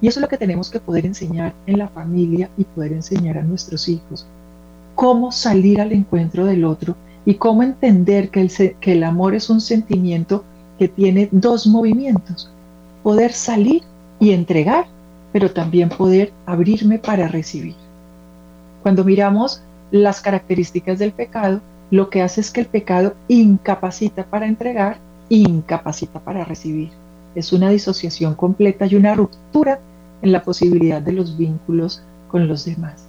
[0.00, 3.36] Y eso es lo que tenemos que poder enseñar en la familia y poder enseñar
[3.36, 4.26] a nuestros hijos.
[4.94, 9.50] Cómo salir al encuentro del otro y cómo entender que el, que el amor es
[9.50, 10.42] un sentimiento
[10.78, 12.50] que tiene dos movimientos.
[13.02, 13.82] Poder salir
[14.18, 14.86] y entregar,
[15.34, 17.74] pero también poder abrirme para recibir.
[18.82, 24.46] Cuando miramos las características del pecado, lo que hace es que el pecado incapacita para
[24.46, 24.96] entregar,
[25.28, 26.90] incapacita para recibir.
[27.34, 29.80] Es una disociación completa y una ruptura
[30.22, 33.04] en la posibilidad de los vínculos con los demás.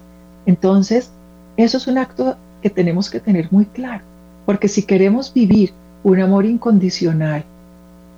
[0.45, 1.11] Entonces,
[1.55, 4.03] eso es un acto que tenemos que tener muy claro,
[4.45, 5.71] porque si queremos vivir
[6.03, 7.45] un amor incondicional,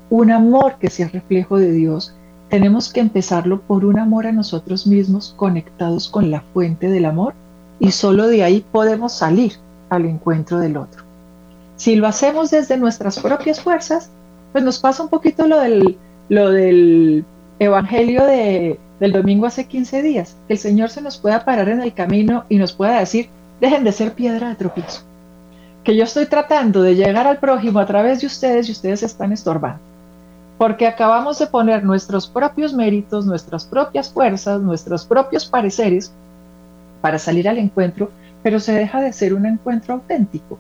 [0.10, 2.16] un amor que sea reflejo de Dios,
[2.50, 7.36] tenemos que empezarlo por un amor a nosotros mismos conectados con la fuente del amor
[7.80, 9.54] y solo de ahí podemos salir
[9.90, 11.04] al encuentro del otro.
[11.76, 14.10] Si lo hacemos desde nuestras propias fuerzas,
[14.52, 15.98] pues nos pasa un poquito lo del,
[16.30, 17.26] lo del
[17.60, 21.82] Evangelio de, del domingo hace 15 días, que el Señor se nos pueda parar en
[21.82, 25.02] el camino y nos pueda decir, dejen de ser piedra de tropiezo,
[25.84, 29.34] que yo estoy tratando de llegar al prójimo a través de ustedes y ustedes están
[29.34, 29.80] estorbando,
[30.58, 36.14] porque acabamos de poner nuestros propios méritos, nuestras propias fuerzas, nuestros propios pareceres
[37.02, 38.12] para salir al encuentro
[38.46, 40.60] pero se deja de ser un encuentro auténtico,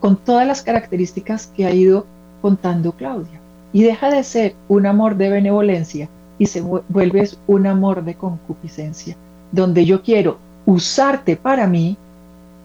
[0.00, 2.06] con todas las características que ha ido
[2.40, 3.38] contando Claudia.
[3.70, 9.14] Y deja de ser un amor de benevolencia y se vuelve un amor de concupiscencia,
[9.52, 11.98] donde yo quiero usarte para mí,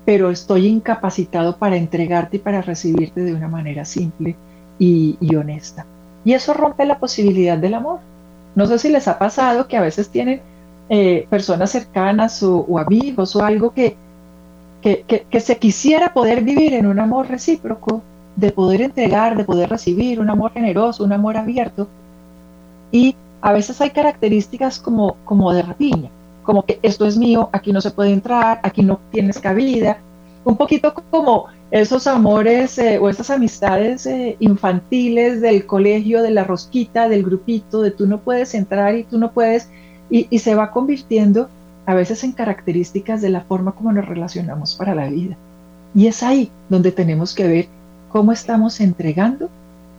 [0.06, 4.38] pero estoy incapacitado para entregarte y para recibirte de una manera simple
[4.80, 5.86] y, honesta.
[6.24, 8.00] Y eso rompe la posibilidad del amor.
[8.56, 10.40] No sé si les ha pasado que a veces tienen
[10.89, 13.97] eh, personas cercanas o amigos o algo que,
[14.82, 18.02] que, se quisiera poder vivir en un amor recíproco,
[18.36, 21.88] de poder entregar, de poder recibir, un amor generoso, un amor abierto.
[22.91, 26.10] Y a veces hay características como, como de rapiña,
[26.43, 29.97] como que esto es mío, aquí no se puede entrar, aquí no tienes cabida,
[30.45, 36.45] un poquito como esos amores eh, o esas amistades eh, infantiles del colegio, de la
[36.45, 39.69] rosquita, del grupito, de tú no puedes entrar y tú no puedes,
[40.10, 41.50] y, se va convirtiendo
[41.86, 45.36] a veces en características de la forma como nos relacionamos para la vida.
[45.96, 47.67] Y es ahí donde tenemos que ver
[48.10, 49.50] cómo estamos entregando,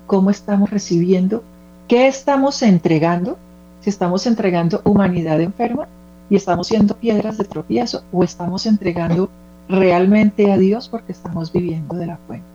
[0.06, 1.42] cómo estamos recibiendo,
[1.86, 3.36] qué estamos entregando,
[3.80, 5.88] si estamos entregando humanidad enferma
[6.30, 9.30] y estamos siendo piedras de tropiezo o estamos entregando
[9.68, 12.46] realmente a Dios porque estamos viviendo de la fuente.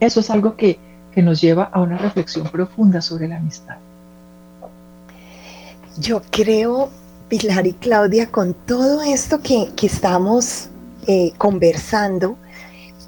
[0.00, 0.78] Eso es algo que,
[1.12, 3.76] que nos lleva a una reflexión profunda sobre la amistad.
[6.00, 6.90] Yo creo
[7.28, 10.68] Pilar y Claudia, con todo esto que, estamos
[11.08, 12.36] eh, conversando,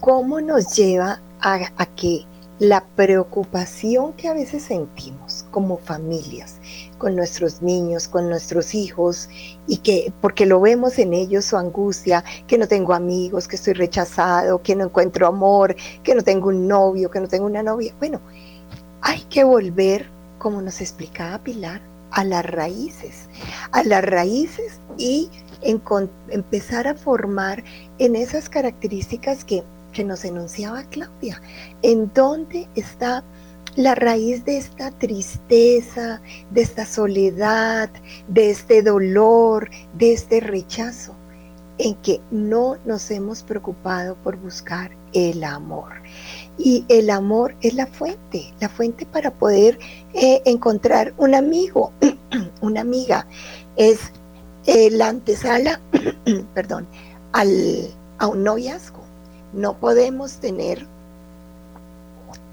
[0.00, 2.24] ¿cómo nos lleva a, que
[2.58, 6.56] la preocupación que a veces sentimos como familias,
[6.98, 9.28] con nuestros niños, con nuestros hijos,
[9.68, 13.74] y que porque lo vemos en ellos su angustia, que no tengo amigos, que estoy
[13.74, 17.94] rechazado, que no encuentro amor, que no tengo un novio, que no tengo una novia.
[18.00, 18.20] Bueno,
[19.00, 23.28] hay que volver, como nos explicaba Pilar, a las raíces,
[23.72, 25.30] a las raíces y
[26.30, 27.62] empezar a formar
[27.98, 31.40] en esas características que, que nos enunciaba Claudia,
[31.82, 33.24] en dónde está
[33.76, 36.20] la raíz de esta tristeza,
[36.50, 37.90] de esta soledad,
[38.28, 41.14] de este dolor, de este rechazo,
[41.78, 45.99] en que no nos hemos preocupado por buscar el amor.
[46.62, 49.78] Y el amor es la fuente, la fuente para poder
[50.12, 51.90] eh, encontrar un amigo,
[52.60, 53.26] una amiga.
[53.76, 54.12] Es
[54.66, 55.80] la antesala,
[56.54, 56.86] perdón,
[57.32, 59.00] al, a un noviazgo.
[59.54, 60.86] No podemos tener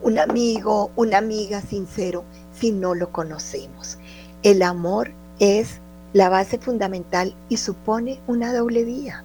[0.02, 3.98] un amigo, una amiga sincero si no lo conocemos.
[4.42, 5.80] El amor es
[6.14, 9.24] la base fundamental y supone una doble vía.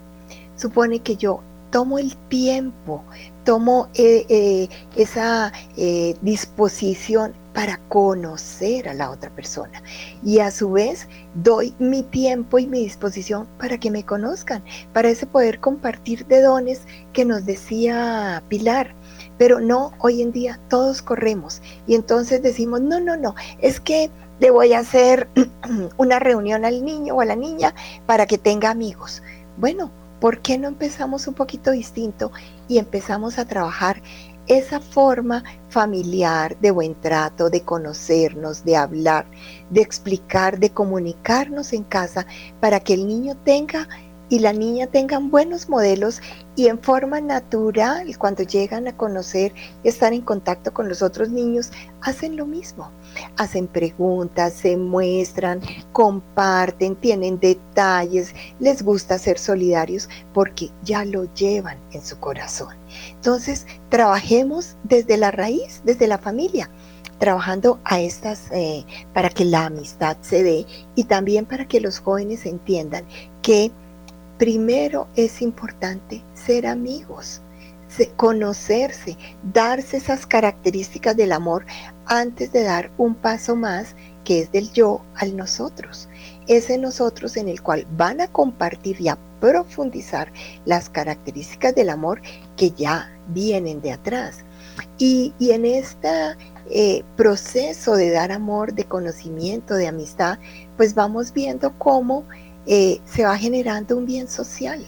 [0.57, 1.41] Supone que yo
[1.71, 3.03] tomo el tiempo,
[3.45, 9.83] tomo eh, eh, esa eh, disposición para conocer a la otra persona
[10.25, 15.11] y a su vez doy mi tiempo y mi disposición para que me conozcan, para
[15.11, 18.95] ese poder compartir de dones que nos decía Pilar.
[19.39, 24.11] Pero no, hoy en día todos corremos y entonces decimos, no, no, no, es que
[24.41, 25.29] le voy a hacer
[25.97, 27.75] una reunión al niño o a la niña
[28.07, 29.23] para que tenga amigos.
[29.57, 32.31] Bueno, ¿por qué no empezamos un poquito distinto
[32.73, 34.03] y empezamos a trabajar
[34.47, 39.27] esa forma familiar de buen trato, de conocernos, de hablar,
[39.69, 42.27] de explicar, de comunicarnos en casa
[42.61, 43.89] para que el niño tenga
[44.33, 46.23] y la niña tengan buenos modelos
[46.57, 49.53] y en forma natural, cuando llegan a conocer
[49.85, 52.91] y estar en contacto con los otros niños, hacen lo mismo.
[53.37, 55.61] Hacen preguntas, se muestran,
[55.93, 62.75] comparten, tienen detalles, les gusta ser solidarios porque ya lo llevan en su corazón.
[63.11, 66.71] Entonces, trabajemos desde la raíz, desde la familia
[67.19, 70.67] trabajando a estas eh, para que la amistad se dé
[70.97, 73.05] y también para que los jóvenes entiendan
[73.43, 73.71] que
[74.43, 77.41] primero es importante ser amigos,
[78.17, 79.17] conocerse,
[79.53, 81.65] darse esas características del amor
[82.07, 86.09] antes de dar un paso más que es del yo al nosotros.
[86.49, 90.33] Ese nosotros en el cual van a compartir y a profundizar
[90.65, 92.21] las características del amor
[92.57, 94.39] que ya vienen de atrás.
[94.99, 96.37] Y, en este
[97.15, 100.41] proceso de dar amor, de conocimiento, de amistad,
[100.77, 102.25] pues vamos viendo cómo
[102.67, 104.85] eh, se va generando un bien social,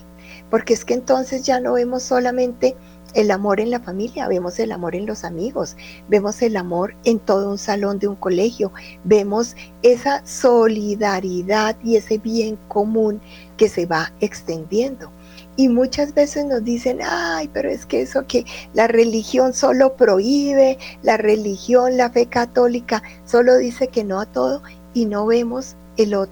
[0.50, 2.76] porque es que entonces ya no vemos solamente
[3.14, 5.76] el amor en la familia, vemos el amor en los amigos,
[6.08, 8.72] vemos el amor en todo un salón de un colegio,
[9.04, 13.20] vemos esa solidaridad y ese bien común
[13.56, 15.10] que se va extendiendo.
[15.56, 20.78] Y muchas veces nos dicen, ay, pero es que eso que la religión solo prohíbe,
[21.02, 25.76] la religión, la fe católica solo dice que no a todo y no vemos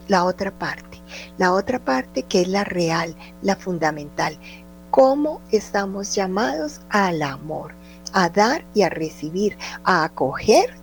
[0.09, 0.92] la otra parte
[1.39, 4.39] la otra parte que es la real, la fundamental.
[4.91, 7.73] ¿Cómo estamos llamados al amor?
[8.13, 10.75] A dar y a recibir, a acoger,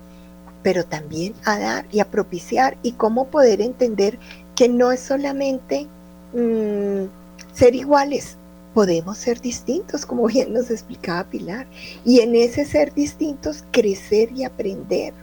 [0.63, 4.17] pero también a dar y a propiciar y cómo poder entender
[4.55, 5.87] que no es solamente
[6.33, 7.05] mm,
[7.53, 8.35] ser iguales,
[8.73, 11.67] podemos ser distintos, como bien nos explicaba Pilar,
[12.05, 15.13] y en ese ser distintos crecer y aprender.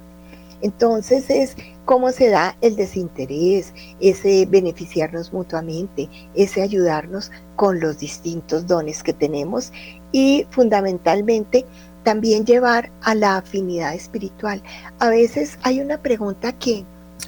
[0.63, 8.67] Entonces es cómo se da el desinterés, ese beneficiarnos mutuamente, ese ayudarnos con los distintos
[8.67, 9.73] dones que tenemos
[10.13, 11.65] y fundamentalmente
[12.03, 14.63] también llevar a la afinidad espiritual.
[14.99, 16.85] A veces hay una pregunta que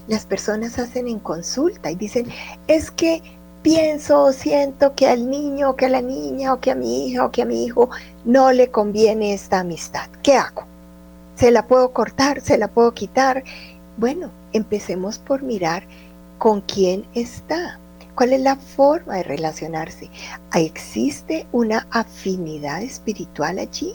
[0.08, 2.26] las personas hacen en consulta y dicen,
[2.66, 3.22] es que
[3.62, 7.06] pienso o siento que al niño o que a la niña o que a mi
[7.08, 7.90] hija o que a mi hijo
[8.24, 10.08] no le conviene esta amistad.
[10.22, 10.64] ¿Qué hago?
[11.36, 12.40] ¿Se la puedo cortar?
[12.40, 13.44] ¿Se la puedo quitar?
[13.96, 15.84] Bueno, empecemos por mirar
[16.38, 17.78] con quién está,
[18.14, 20.10] cuál es la forma de relacionarse.
[20.54, 23.94] ¿Existe una afinidad espiritual allí?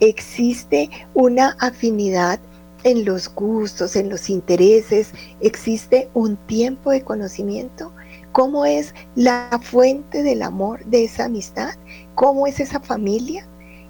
[0.00, 2.40] ¿Existe una afinidad
[2.82, 5.12] en los gustos, en los intereses?
[5.40, 7.92] ¿Existe un tiempo de conocimiento?
[8.32, 11.70] ¿Cómo es la fuente del amor de esa amistad?
[12.14, 13.46] ¿Cómo es esa familia?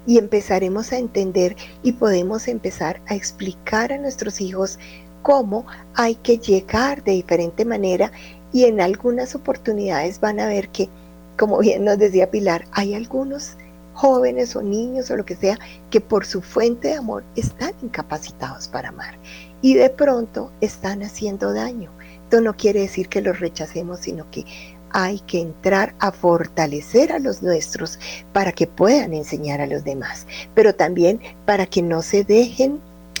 [0.07, 4.77] Y empezaremos a entender y podemos empezar a explicar a nuestros hijos
[5.25, 5.65] cómo
[5.95, 8.11] hay que llegar de diferente manera
[8.53, 10.87] y en algunas oportunidades van a ver que,
[11.35, 13.57] como bien nos decía Pilar, hay algunos
[13.95, 15.57] jóvenes o niños o lo que sea
[15.89, 19.17] que por su fuente de amor están incapacitados para amar
[19.63, 21.89] y de pronto están haciendo daño.
[22.25, 24.45] Esto no quiere decir que los rechacemos, sino que
[24.91, 27.97] hay que entrar a fortalecer a los nuestros
[28.31, 32.79] para que puedan enseñar a los demás, pero también para que no se dejen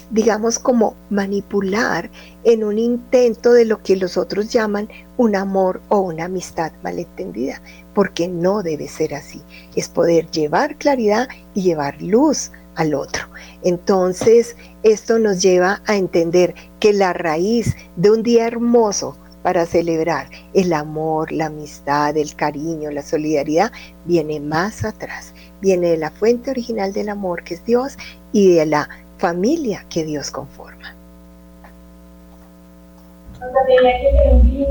[0.09, 2.09] digamos, como manipular
[2.43, 7.61] en un intento de lo que los otros llaman un amor o una amistad malentendida,
[7.93, 9.41] porque no debe ser así.
[9.75, 13.23] Es poder llevar claridad y llevar luz al otro.
[13.63, 20.27] Entonces, esto nos lleva a entender que la raíz de un día hermoso para celebrar
[20.55, 23.71] el amor, la amistad, el cariño, la solidaridad,
[24.05, 25.35] viene más atrás.
[25.61, 27.95] Viene de la fuente original del amor, que es Dios,
[28.31, 28.89] y de la
[29.25, 30.93] familia que Dios conforma.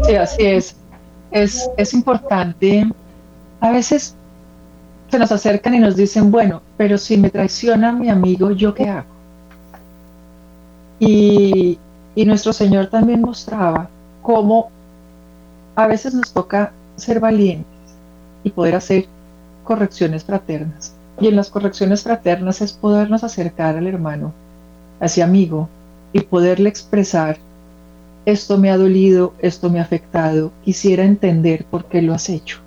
[0.07, 0.77] Sí, así es.
[1.33, 2.87] Es, es importante.
[3.61, 4.15] A veces
[5.11, 8.89] se nos acercan y nos dicen, bueno, pero si me traiciona mi amigo, ¿yo qué
[8.89, 9.09] hago?
[11.01, 11.81] Y,
[12.15, 13.89] y nuestro Señor también mostraba
[14.23, 14.71] cómo
[15.75, 17.67] a veces nos toca ser valientes
[18.45, 19.07] y poder hacer
[19.65, 20.95] correcciones fraternas.
[21.19, 24.33] Y en las correcciones fraternas es podernos acercar al hermano,
[25.01, 25.69] a ese amigo,
[26.13, 27.39] y poderle expresar,
[28.25, 32.59] esto me ha dolido, esto me ha afectado, quisiera entender por qué lo has hecho.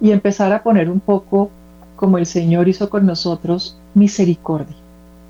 [0.00, 1.50] Y empezar a poner un poco
[1.96, 4.76] como el Señor hizo con nosotros, misericordia.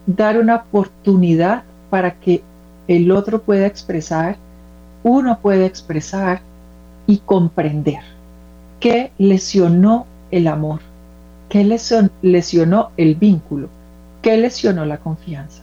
[0.06, 2.42] Dar una oportunidad para que
[2.88, 4.36] el otro pueda expresar,
[5.04, 6.40] uno pueda expresar
[7.06, 8.00] y comprender
[8.80, 10.80] qué lesionó el amor,
[11.48, 11.64] qué
[12.22, 13.68] lesionó el vínculo,
[14.22, 15.62] qué lesionó la confianza.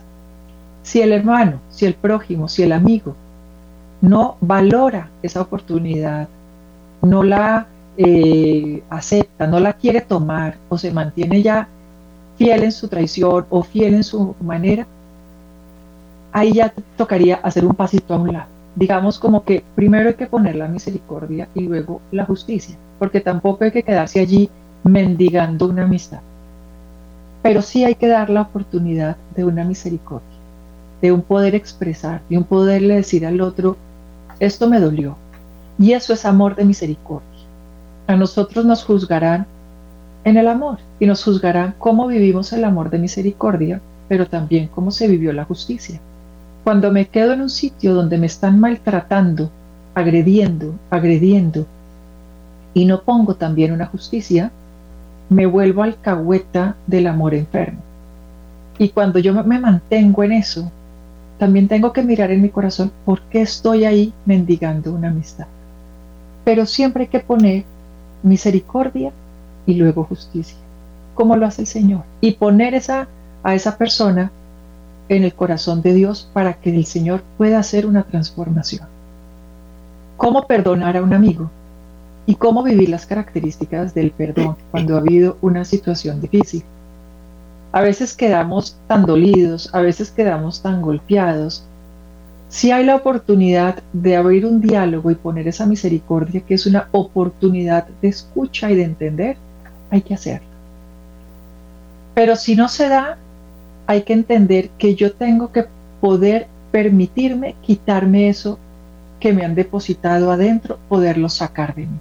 [0.89, 3.13] Si el hermano, si el prójimo, si el amigo
[4.01, 6.27] no valora esa oportunidad,
[7.03, 11.67] no la eh, acepta, no la quiere tomar o se mantiene ya
[12.37, 14.87] fiel en su traición o fiel en su manera,
[16.31, 18.47] ahí ya tocaría hacer un pasito a un lado.
[18.75, 23.63] Digamos como que primero hay que poner la misericordia y luego la justicia, porque tampoco
[23.63, 24.49] hay que quedarse allí
[24.83, 26.21] mendigando una amistad.
[27.43, 30.28] Pero sí hay que dar la oportunidad de una misericordia,
[31.01, 33.77] de un poder expresar, de un poderle decir al otro,
[34.39, 35.15] esto me dolió.
[35.77, 37.29] Y eso es amor de misericordia
[38.09, 39.45] a nosotros nos juzgarán
[40.23, 44.89] en el amor y nos juzgarán cómo vivimos el amor de misericordia, pero también cómo
[44.89, 45.99] se vivió la justicia.
[46.63, 49.51] Cuando me quedo en un sitio donde me están maltratando,
[49.93, 51.67] agrediendo, agrediendo,
[52.73, 54.51] y no pongo también una justicia,
[55.29, 57.77] me vuelvo alcahueta del amor enfermo.
[58.79, 60.71] Y cuando yo me mantengo en eso,
[61.39, 65.47] también tengo que mirar en mi corazón por qué estoy ahí mendigando una amistad.
[66.43, 67.63] Pero siempre hay que poner
[68.21, 69.11] misericordia
[69.65, 70.57] y luego justicia,
[71.15, 72.03] como lo hace el Señor.
[72.19, 73.07] Y poner esa,
[73.41, 74.31] a esa persona
[75.07, 78.87] en el corazón de Dios para que el Señor pueda hacer una transformación.
[80.17, 81.49] ¿Cómo perdonar a un amigo?
[82.25, 86.63] ¿Y cómo vivir las características del perdón cuando ha habido una situación difícil?
[87.71, 91.63] A veces quedamos tan dolidos, a veces quedamos tan golpeados,
[92.49, 96.87] si hay la oportunidad de abrir un diálogo y poner esa misericordia, que es una
[96.91, 99.37] oportunidad de escucha y de entender,
[99.91, 100.47] hay que hacerlo.
[102.15, 103.17] Pero si no se da,
[103.85, 105.65] hay que entender que yo tengo que
[106.01, 108.57] poder permitirme quitarme eso
[109.19, 111.99] que me han depositado adentro, poderlo sacar de mí.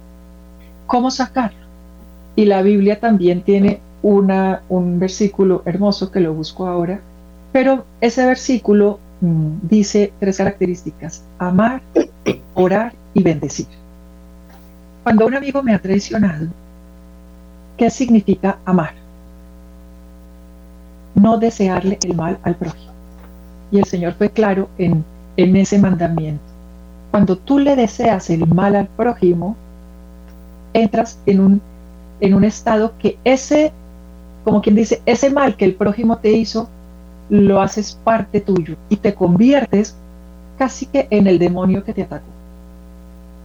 [0.87, 1.59] ¿Cómo sacarlo?
[2.35, 6.99] Y la Biblia también tiene un versículo hermoso que lo busco ahora,
[7.51, 11.81] pero ese versículo Mm, dice tres características, amar,
[12.53, 13.67] orar y bendecir.
[15.03, 16.47] Cuando un amigo me ha traicionado,
[17.77, 18.93] ¿qué significa amar?
[21.15, 22.93] No desearle el mal al prójimo.
[23.71, 25.03] Y el Señor fue claro en,
[25.35, 26.43] en ese mandamiento.
[27.11, 29.57] Cuando tú le deseas el mal al prójimo,
[30.73, 31.61] entras en un,
[32.21, 33.73] en un estado que ese,
[34.49, 36.67] como quien dice, ese mal que el prójimo te hizo,
[37.29, 39.95] lo haces parte tuyo y te conviertes
[40.57, 42.25] casi que en el demonio que te atacó.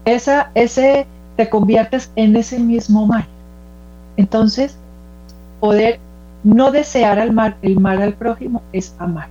[0.07, 3.27] Esa, ese, te conviertes en ese mismo mal.
[4.17, 4.79] Entonces,
[5.61, 6.01] poder
[6.43, 9.29] no desear al mal, el mal al prójimo es amar.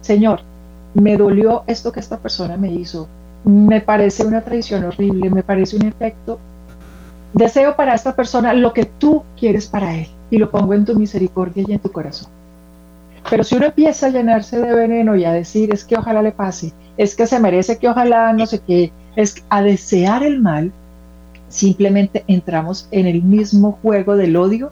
[0.00, 0.40] Señor,
[0.94, 3.06] me dolió esto que esta persona me hizo.
[3.44, 6.38] Me parece una traición horrible, me parece un efecto.
[7.34, 10.94] Deseo para esta persona lo que tú quieres para él y lo pongo en tu
[10.94, 12.28] misericordia y en tu corazón.
[13.28, 16.32] Pero si uno empieza a llenarse de veneno y a decir es que ojalá le
[16.32, 20.72] pase, es que se merece que ojalá no sé qué, es a desear el mal,
[21.48, 24.70] simplemente entramos en el mismo juego del odio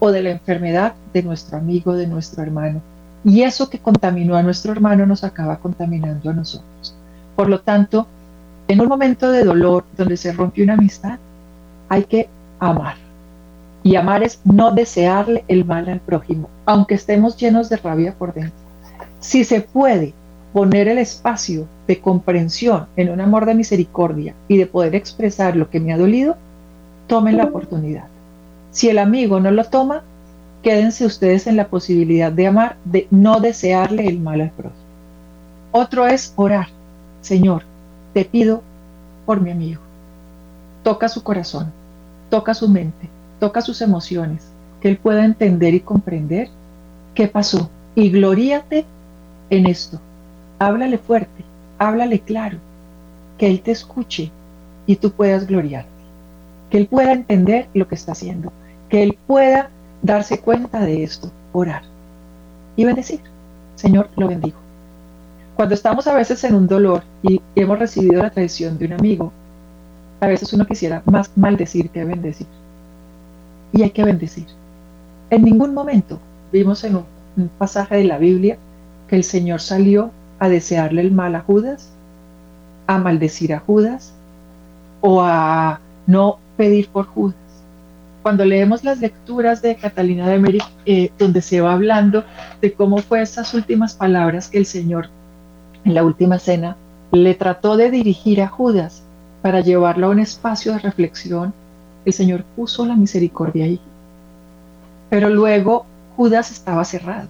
[0.00, 2.80] o de la enfermedad de nuestro amigo, de nuestro hermano.
[3.24, 6.94] Y eso que contaminó a nuestro hermano nos acaba contaminando a nosotros.
[7.36, 8.06] Por lo tanto,
[8.68, 11.18] en un momento de dolor donde se rompe una amistad,
[11.88, 12.28] hay que
[12.58, 13.03] amar
[13.84, 18.32] y amar es no desearle el mal al prójimo, aunque estemos llenos de rabia por
[18.32, 18.58] dentro.
[19.20, 20.14] Si se puede
[20.54, 25.68] poner el espacio de comprensión en un amor de misericordia y de poder expresar lo
[25.68, 26.36] que me ha dolido,
[27.08, 28.04] tomen la oportunidad.
[28.70, 30.02] Si el amigo no lo toma,
[30.62, 34.82] quédense ustedes en la posibilidad de amar, de no desearle el mal al prójimo.
[35.72, 36.68] Otro es orar.
[37.20, 37.64] Señor,
[38.14, 38.62] te pido
[39.26, 39.82] por mi amigo.
[40.82, 41.70] Toca su corazón,
[42.30, 43.08] toca su mente,
[43.44, 44.42] toca sus emociones,
[44.80, 46.48] que él pueda entender y comprender
[47.14, 47.68] qué pasó.
[47.94, 48.86] Y gloríate
[49.50, 50.00] en esto.
[50.58, 51.44] Háblale fuerte,
[51.78, 52.56] háblale claro,
[53.36, 54.30] que él te escuche
[54.86, 55.90] y tú puedas gloriarte.
[56.70, 58.50] Que él pueda entender lo que está haciendo,
[58.88, 59.68] que él pueda
[60.00, 61.82] darse cuenta de esto, orar
[62.76, 63.20] y bendecir.
[63.74, 64.56] Señor, lo bendigo.
[65.54, 69.32] Cuando estamos a veces en un dolor y hemos recibido la traición de un amigo,
[70.22, 72.46] a veces uno quisiera más maldecir que bendecir.
[73.74, 74.46] Y hay que bendecir.
[75.30, 76.18] En ningún momento
[76.52, 77.04] vimos en un,
[77.58, 78.56] pasaje de la Biblia
[79.08, 81.90] que el Señor salió a desearle el mal a Judas,
[82.86, 84.14] a maldecir a Judas
[85.00, 87.44] o a no pedir por Judas
[88.24, 92.24] cuando leemos las lecturas de Catalina de Meri, eh, donde se va hablando
[92.62, 95.10] de cómo fue esas últimas palabras que el Señor
[95.84, 96.74] en la última cena
[97.12, 99.02] le trató de dirigir a Judas
[99.42, 101.52] para llevarlo a un espacio de reflexión,
[102.04, 103.80] el Señor puso la misericordia ahí.
[105.10, 105.86] Pero luego
[106.16, 107.28] Judas estaba cerrado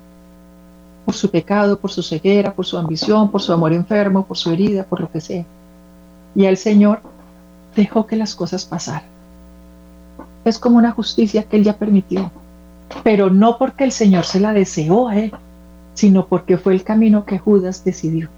[1.05, 4.51] por su pecado, por su ceguera, por su ambición, por su amor enfermo, por su
[4.51, 5.45] herida, por lo que sea.
[6.35, 7.01] Y el Señor
[7.77, 9.15] dejó que las cosas pasaran
[10.45, 12.31] es como una justicia que Él ya permitió,
[13.03, 15.33] pero no porque el Señor se la deseó a Él,
[15.95, 18.29] sino porque fue el camino que Judas decidió.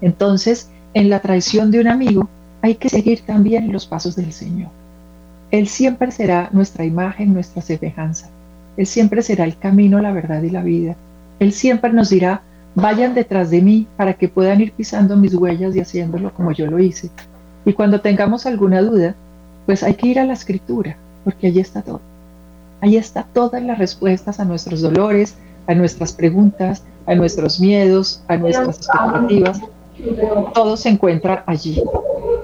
[0.00, 2.28] Entonces, en la traición de un amigo
[2.62, 4.70] hay que seguir también los pasos del Señor.
[5.52, 8.30] Él siempre será nuestra imagen, nuestra semejanza.
[8.78, 10.96] Él siempre será el camino, la verdad y la vida.
[11.38, 12.40] Él siempre nos dirá,
[12.74, 16.66] vayan detrás de mí para que puedan ir pisando mis huellas y haciéndolo como yo
[16.66, 17.10] lo hice.
[17.66, 19.14] Y cuando tengamos alguna duda,
[19.66, 22.00] pues hay que ir a la escritura, porque allí está todo.
[22.80, 25.34] Allí está todas las respuestas a nuestros dolores,
[25.66, 29.60] a nuestras preguntas, a nuestros miedos, a nuestras expectativas.
[30.54, 31.82] Todo se encuentra allí.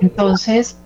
[0.02, 0.76] Entonces,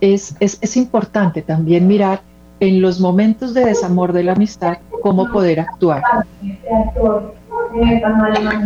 [0.00, 2.20] es, es, es importante también mirar
[2.60, 6.02] en los momentos de desamor de la amistad cómo poder actuar.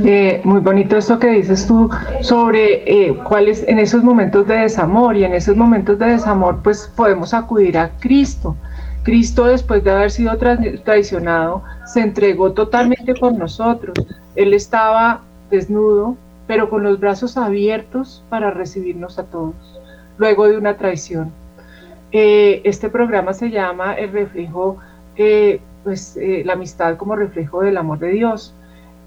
[0.04, 5.16] Eh, muy bonito esto que dices tú sobre eh, cuáles en esos momentos de desamor
[5.16, 8.56] y en esos momentos de desamor pues podemos acudir a Cristo.
[9.02, 10.36] Cristo después de haber sido
[10.84, 13.94] traicionado se entregó totalmente por nosotros.
[14.36, 16.16] Él estaba desnudo
[16.46, 19.77] pero con los brazos abiertos para recibirnos a todos
[20.18, 21.32] luego de una traición.
[22.12, 24.78] Eh, este programa se llama El reflejo,
[25.82, 28.54] pues la amistad como reflejo del amor de Dios.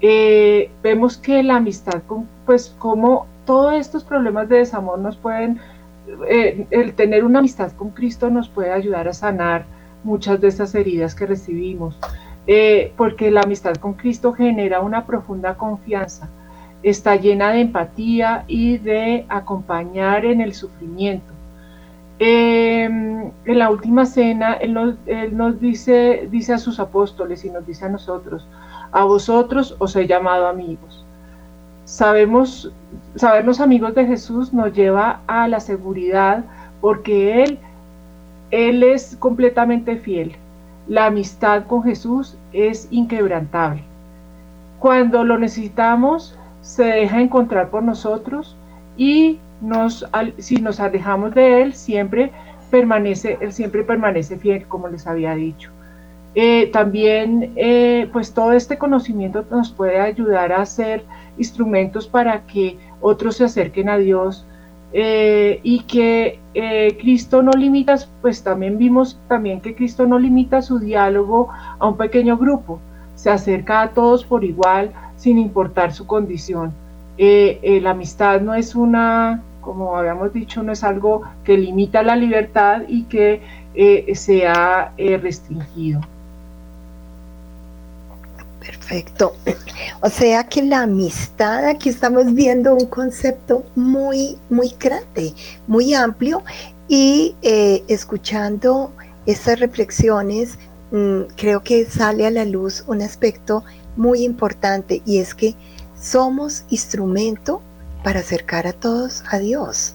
[0.04, 2.02] Eh, vemos que la amistad,
[2.44, 5.60] pues como todos estos problemas de desamor nos pueden,
[6.28, 9.64] eh, el tener una amistad con Cristo nos puede ayudar a sanar
[10.02, 11.96] muchas de estas heridas que recibimos,
[12.48, 16.28] eh, porque la amistad con Cristo genera una profunda confianza,
[16.82, 21.32] está llena de empatía y de acompañar en el sufrimiento.
[22.18, 28.46] en la última cena, él nos, dice a sus apóstoles y nos dice a nosotros,
[28.92, 31.04] a vosotros os he llamado amigos.
[31.84, 32.70] Sabemos,
[33.16, 36.44] sabernos amigos de Jesús nos lleva a la seguridad
[36.80, 37.58] porque Él,
[38.50, 40.36] Él es completamente fiel.
[40.88, 43.82] La amistad con Jesús es inquebrantable.
[44.78, 48.56] Cuando lo necesitamos, se deja encontrar por nosotros
[48.96, 50.06] y nos,
[50.38, 52.32] si nos alejamos de Él, siempre
[52.70, 55.70] permanece, Él siempre permanece fiel, como les había dicho.
[56.34, 61.04] Eh, también, eh, pues todo este conocimiento nos puede ayudar a hacer
[61.36, 64.46] instrumentos para que otros se acerquen a Dios
[64.94, 66.38] eh, y que
[66.98, 71.48] Cristo no limita, pues también vimos también que Cristo no limita su diálogo
[71.78, 72.78] a un pequeño grupo,
[73.14, 76.72] se acerca a todos por igual sin importar su condición.
[77.18, 82.82] la amistad no es una, como habíamos dicho, no es algo que limita la libertad
[82.88, 83.42] y que
[84.14, 86.00] sea restringido.
[88.64, 89.34] Perfecto.
[90.02, 95.34] O sea que la amistad, aquí estamos viendo un concepto muy, muy grande,
[95.66, 96.42] muy amplio
[96.86, 98.92] y eh, escuchando
[99.26, 100.58] estas reflexiones,
[101.36, 103.64] creo que sale a la luz un aspecto
[103.96, 105.54] muy importante y es que
[105.98, 107.62] somos instrumento
[108.04, 109.94] para acercar a todos a Dios.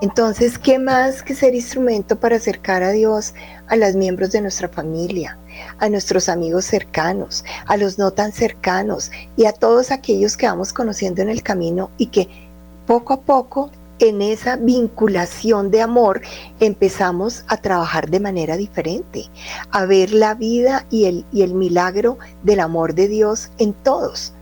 [0.00, 3.34] Entonces, ¿qué más que ser instrumento para acercar a Dios
[3.66, 5.38] a los miembros de nuestra familia,
[5.78, 10.72] a nuestros amigos cercanos, a los no tan cercanos y a todos aquellos que vamos
[10.72, 12.28] conociendo en el camino y que
[12.86, 16.22] poco a poco en esa vinculación de amor
[16.60, 19.24] empezamos a trabajar de manera diferente,
[19.70, 24.32] a ver la vida y el, y el milagro del amor de Dios en todos.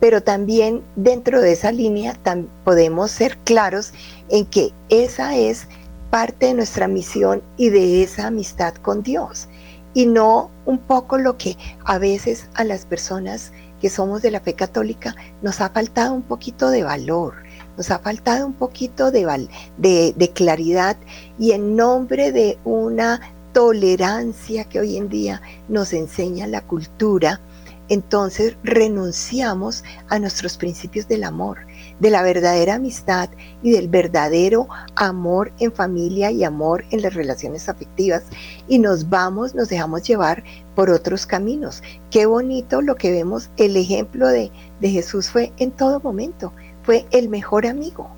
[0.00, 2.16] Pero también dentro de esa línea
[2.64, 3.92] podemos ser claros
[4.28, 5.66] en que esa es
[6.10, 9.48] parte de nuestra misión y de esa amistad con Dios.
[9.94, 14.40] Y no un poco lo que a veces a las personas que somos de la
[14.40, 17.34] fe católica nos ha faltado un poquito de valor
[17.76, 20.96] nos ha faltado un poquito de, de, claridad
[21.38, 23.20] y en nombre de una
[23.52, 27.40] tolerancia que hoy en día nos enseña la cultura,
[27.88, 31.58] entonces renunciamos a nuestros principios del amor,
[32.00, 33.28] de la verdadera amistad
[33.62, 38.22] y del verdadero amor en familia y amor en las relaciones afectivas.
[38.66, 40.42] Y nos vamos, nos dejamos llevar
[40.74, 41.82] por otros caminos.
[42.10, 44.50] Qué bonito lo que vemos, el ejemplo de,
[44.80, 46.52] de Jesús fue en todo momento
[46.82, 48.10] fue el mejor amigo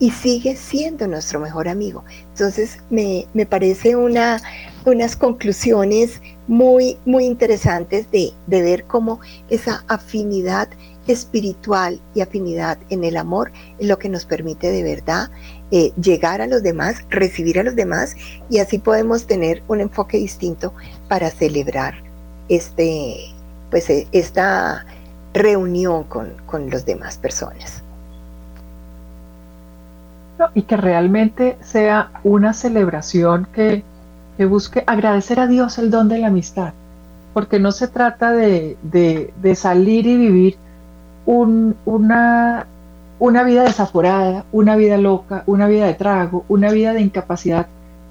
[0.00, 2.04] y sigue siendo nuestro mejor amigo.
[2.32, 4.40] Entonces me, parece una,
[4.84, 10.68] unas conclusiones muy, muy interesantes de, ver cómo esa afinidad
[11.06, 15.30] espiritual y afinidad en el amor es lo que nos permite de verdad
[15.70, 18.14] eh, llegar a los demás, recibir a los demás
[18.50, 20.74] y así podemos tener un enfoque distinto
[21.08, 21.94] para celebrar
[22.50, 23.16] este,
[23.70, 24.84] pues, eh, esta
[25.32, 27.82] reunión con, con las demás personas
[30.54, 33.84] y que realmente sea una celebración que,
[34.48, 36.72] busque agradecer a Dios el don de la amistad,
[37.34, 38.76] porque no se trata de,
[39.56, 40.56] salir y vivir
[41.26, 42.66] una,
[43.18, 47.66] una vida desaforada, una vida loca, una vida de trago, una vida de incapacidad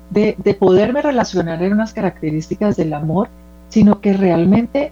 [0.09, 3.29] de, de poderme relacionar en unas características del amor,
[3.69, 4.91] sino que realmente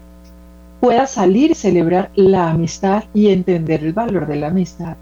[0.80, 4.96] pueda salir y celebrar la amistad y entender el valor de la amistad.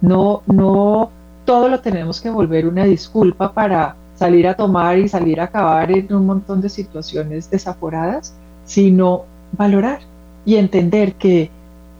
[0.00, 1.10] No, no
[1.48, 5.90] todo lo tenemos que volver una disculpa para salir a tomar y salir a acabar
[5.90, 8.34] en un montón de situaciones desaforadas,
[8.66, 9.22] sino
[9.56, 10.00] valorar
[10.44, 11.50] y entender que,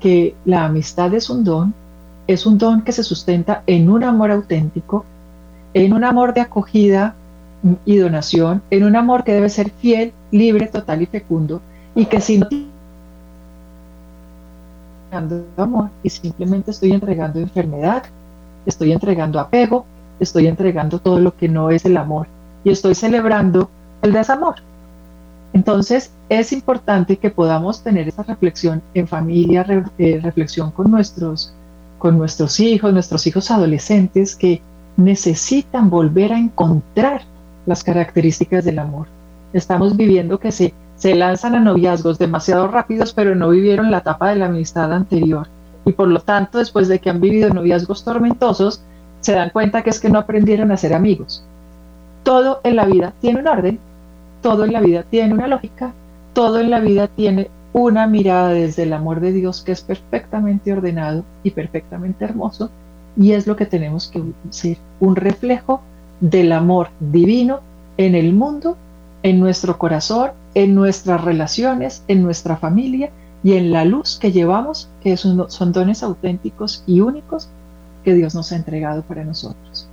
[0.00, 1.72] que la amistad es un don,
[2.26, 5.06] es un don que se sustenta en un amor auténtico,
[5.72, 7.14] en un amor de acogida
[7.86, 11.62] y donación, en un amor que debe ser fiel, libre, total y fecundo,
[11.94, 12.48] y que si no
[15.56, 18.02] amor y simplemente estoy entregando enfermedad,
[18.68, 19.86] estoy entregando apego,
[20.20, 22.26] estoy entregando todo lo que no es el amor
[22.64, 23.70] y estoy celebrando
[24.02, 24.56] el desamor.
[25.54, 29.64] Entonces es importante que podamos tener esa reflexión en familia,
[29.98, 31.52] eh, reflexión con nuestros,
[31.98, 34.60] con nuestros hijos, nuestros hijos adolescentes que
[34.98, 37.22] necesitan volver a encontrar
[37.64, 39.06] las características del amor.
[39.54, 44.28] Estamos viviendo que se, se lanzan a noviazgos demasiado rápidos, pero no vivieron la etapa
[44.28, 45.48] de la amistad anterior
[45.84, 48.82] y por lo tanto después de que han vivido noviazgos tormentosos,
[49.20, 51.42] se dan cuenta que es que no aprendieron a ser amigos.
[52.22, 53.78] Todo en la vida tiene un orden,
[54.42, 55.92] todo en la vida tiene una lógica,
[56.32, 60.72] todo en la vida tiene una mirada desde el amor de Dios que es perfectamente
[60.72, 62.70] ordenado y perfectamente hermoso
[63.16, 65.80] y es lo que tenemos que ser, un reflejo
[66.20, 67.60] del amor divino
[67.96, 68.76] en el mundo,
[69.22, 73.10] en nuestro corazón, en nuestras relaciones, en nuestra familia
[73.42, 77.48] y en la luz que llevamos, que son, dones auténticos y únicos
[78.04, 79.88] que Dios nos ha entregado para nosotros.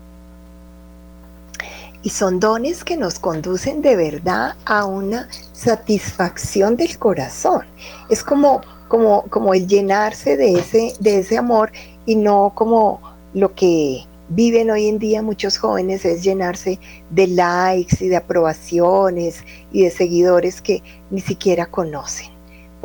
[2.02, 7.66] Y son dones que nos conducen de verdad a una satisfacción del corazón.
[8.10, 11.72] Es como, como, como el llenarse de ese, de ese amor
[12.06, 13.02] y no como
[13.34, 16.80] lo que viven hoy en día muchos jóvenes es llenarse
[17.12, 20.82] de likes y de aprobaciones y de seguidores que
[21.12, 22.35] ni siquiera conocen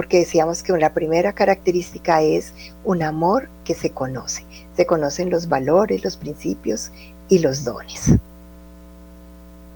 [0.00, 4.46] porque decíamos que la primera característica es un amor que se conoce.
[4.74, 6.90] Se conocen los valores, los principios
[7.28, 8.14] y los dones.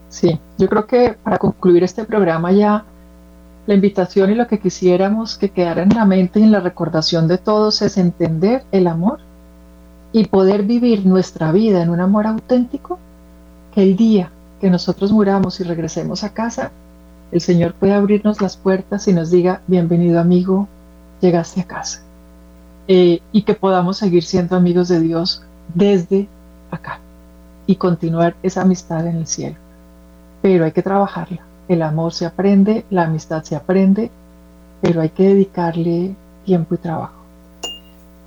[0.08, 2.86] Sí, yo creo que para concluir este programa ya
[3.66, 7.28] la invitación y lo que quisiéramos que quedara en la mente y en la recordación
[7.28, 9.18] de todos es entender el amor
[10.10, 12.98] y poder vivir nuestra vida en un amor auténtico,
[13.74, 16.72] que el día que nosotros muramos y regresemos a casa,
[17.32, 20.68] el Señor puede abrirnos las puertas y nos diga, bienvenido amigo,
[21.20, 22.02] llegaste a casa.
[22.86, 25.42] Eh, y que podamos seguir siendo amigos de Dios
[25.74, 26.28] desde
[26.70, 27.00] acá
[27.66, 29.56] y continuar esa amistad en el cielo.
[30.42, 31.40] Pero hay que trabajarla.
[31.66, 34.10] El amor se aprende, la amistad se aprende,
[34.82, 36.14] pero hay que dedicarle
[36.44, 37.24] tiempo y trabajo.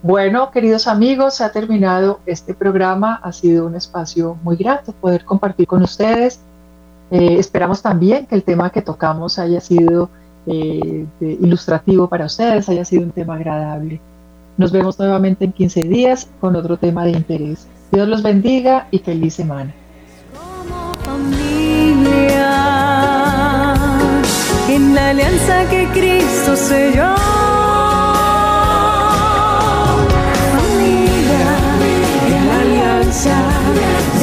[0.01, 3.19] Bueno, queridos amigos, se ha terminado este programa.
[3.23, 6.39] Ha sido un espacio muy grato poder compartir con ustedes
[7.11, 10.09] eh, esperamos también que el tema que tocamos haya sido
[10.45, 13.99] eh, ilustrativo para ustedes, haya sido un tema agradable.
[14.57, 17.67] Nos vemos nuevamente en 15 días con otro tema de interés.
[17.91, 19.73] Dios los bendiga y feliz semana.
[24.69, 27.15] En la alianza que Cristo selló.
[30.55, 31.57] Familia,
[32.27, 34.16] en la alianza.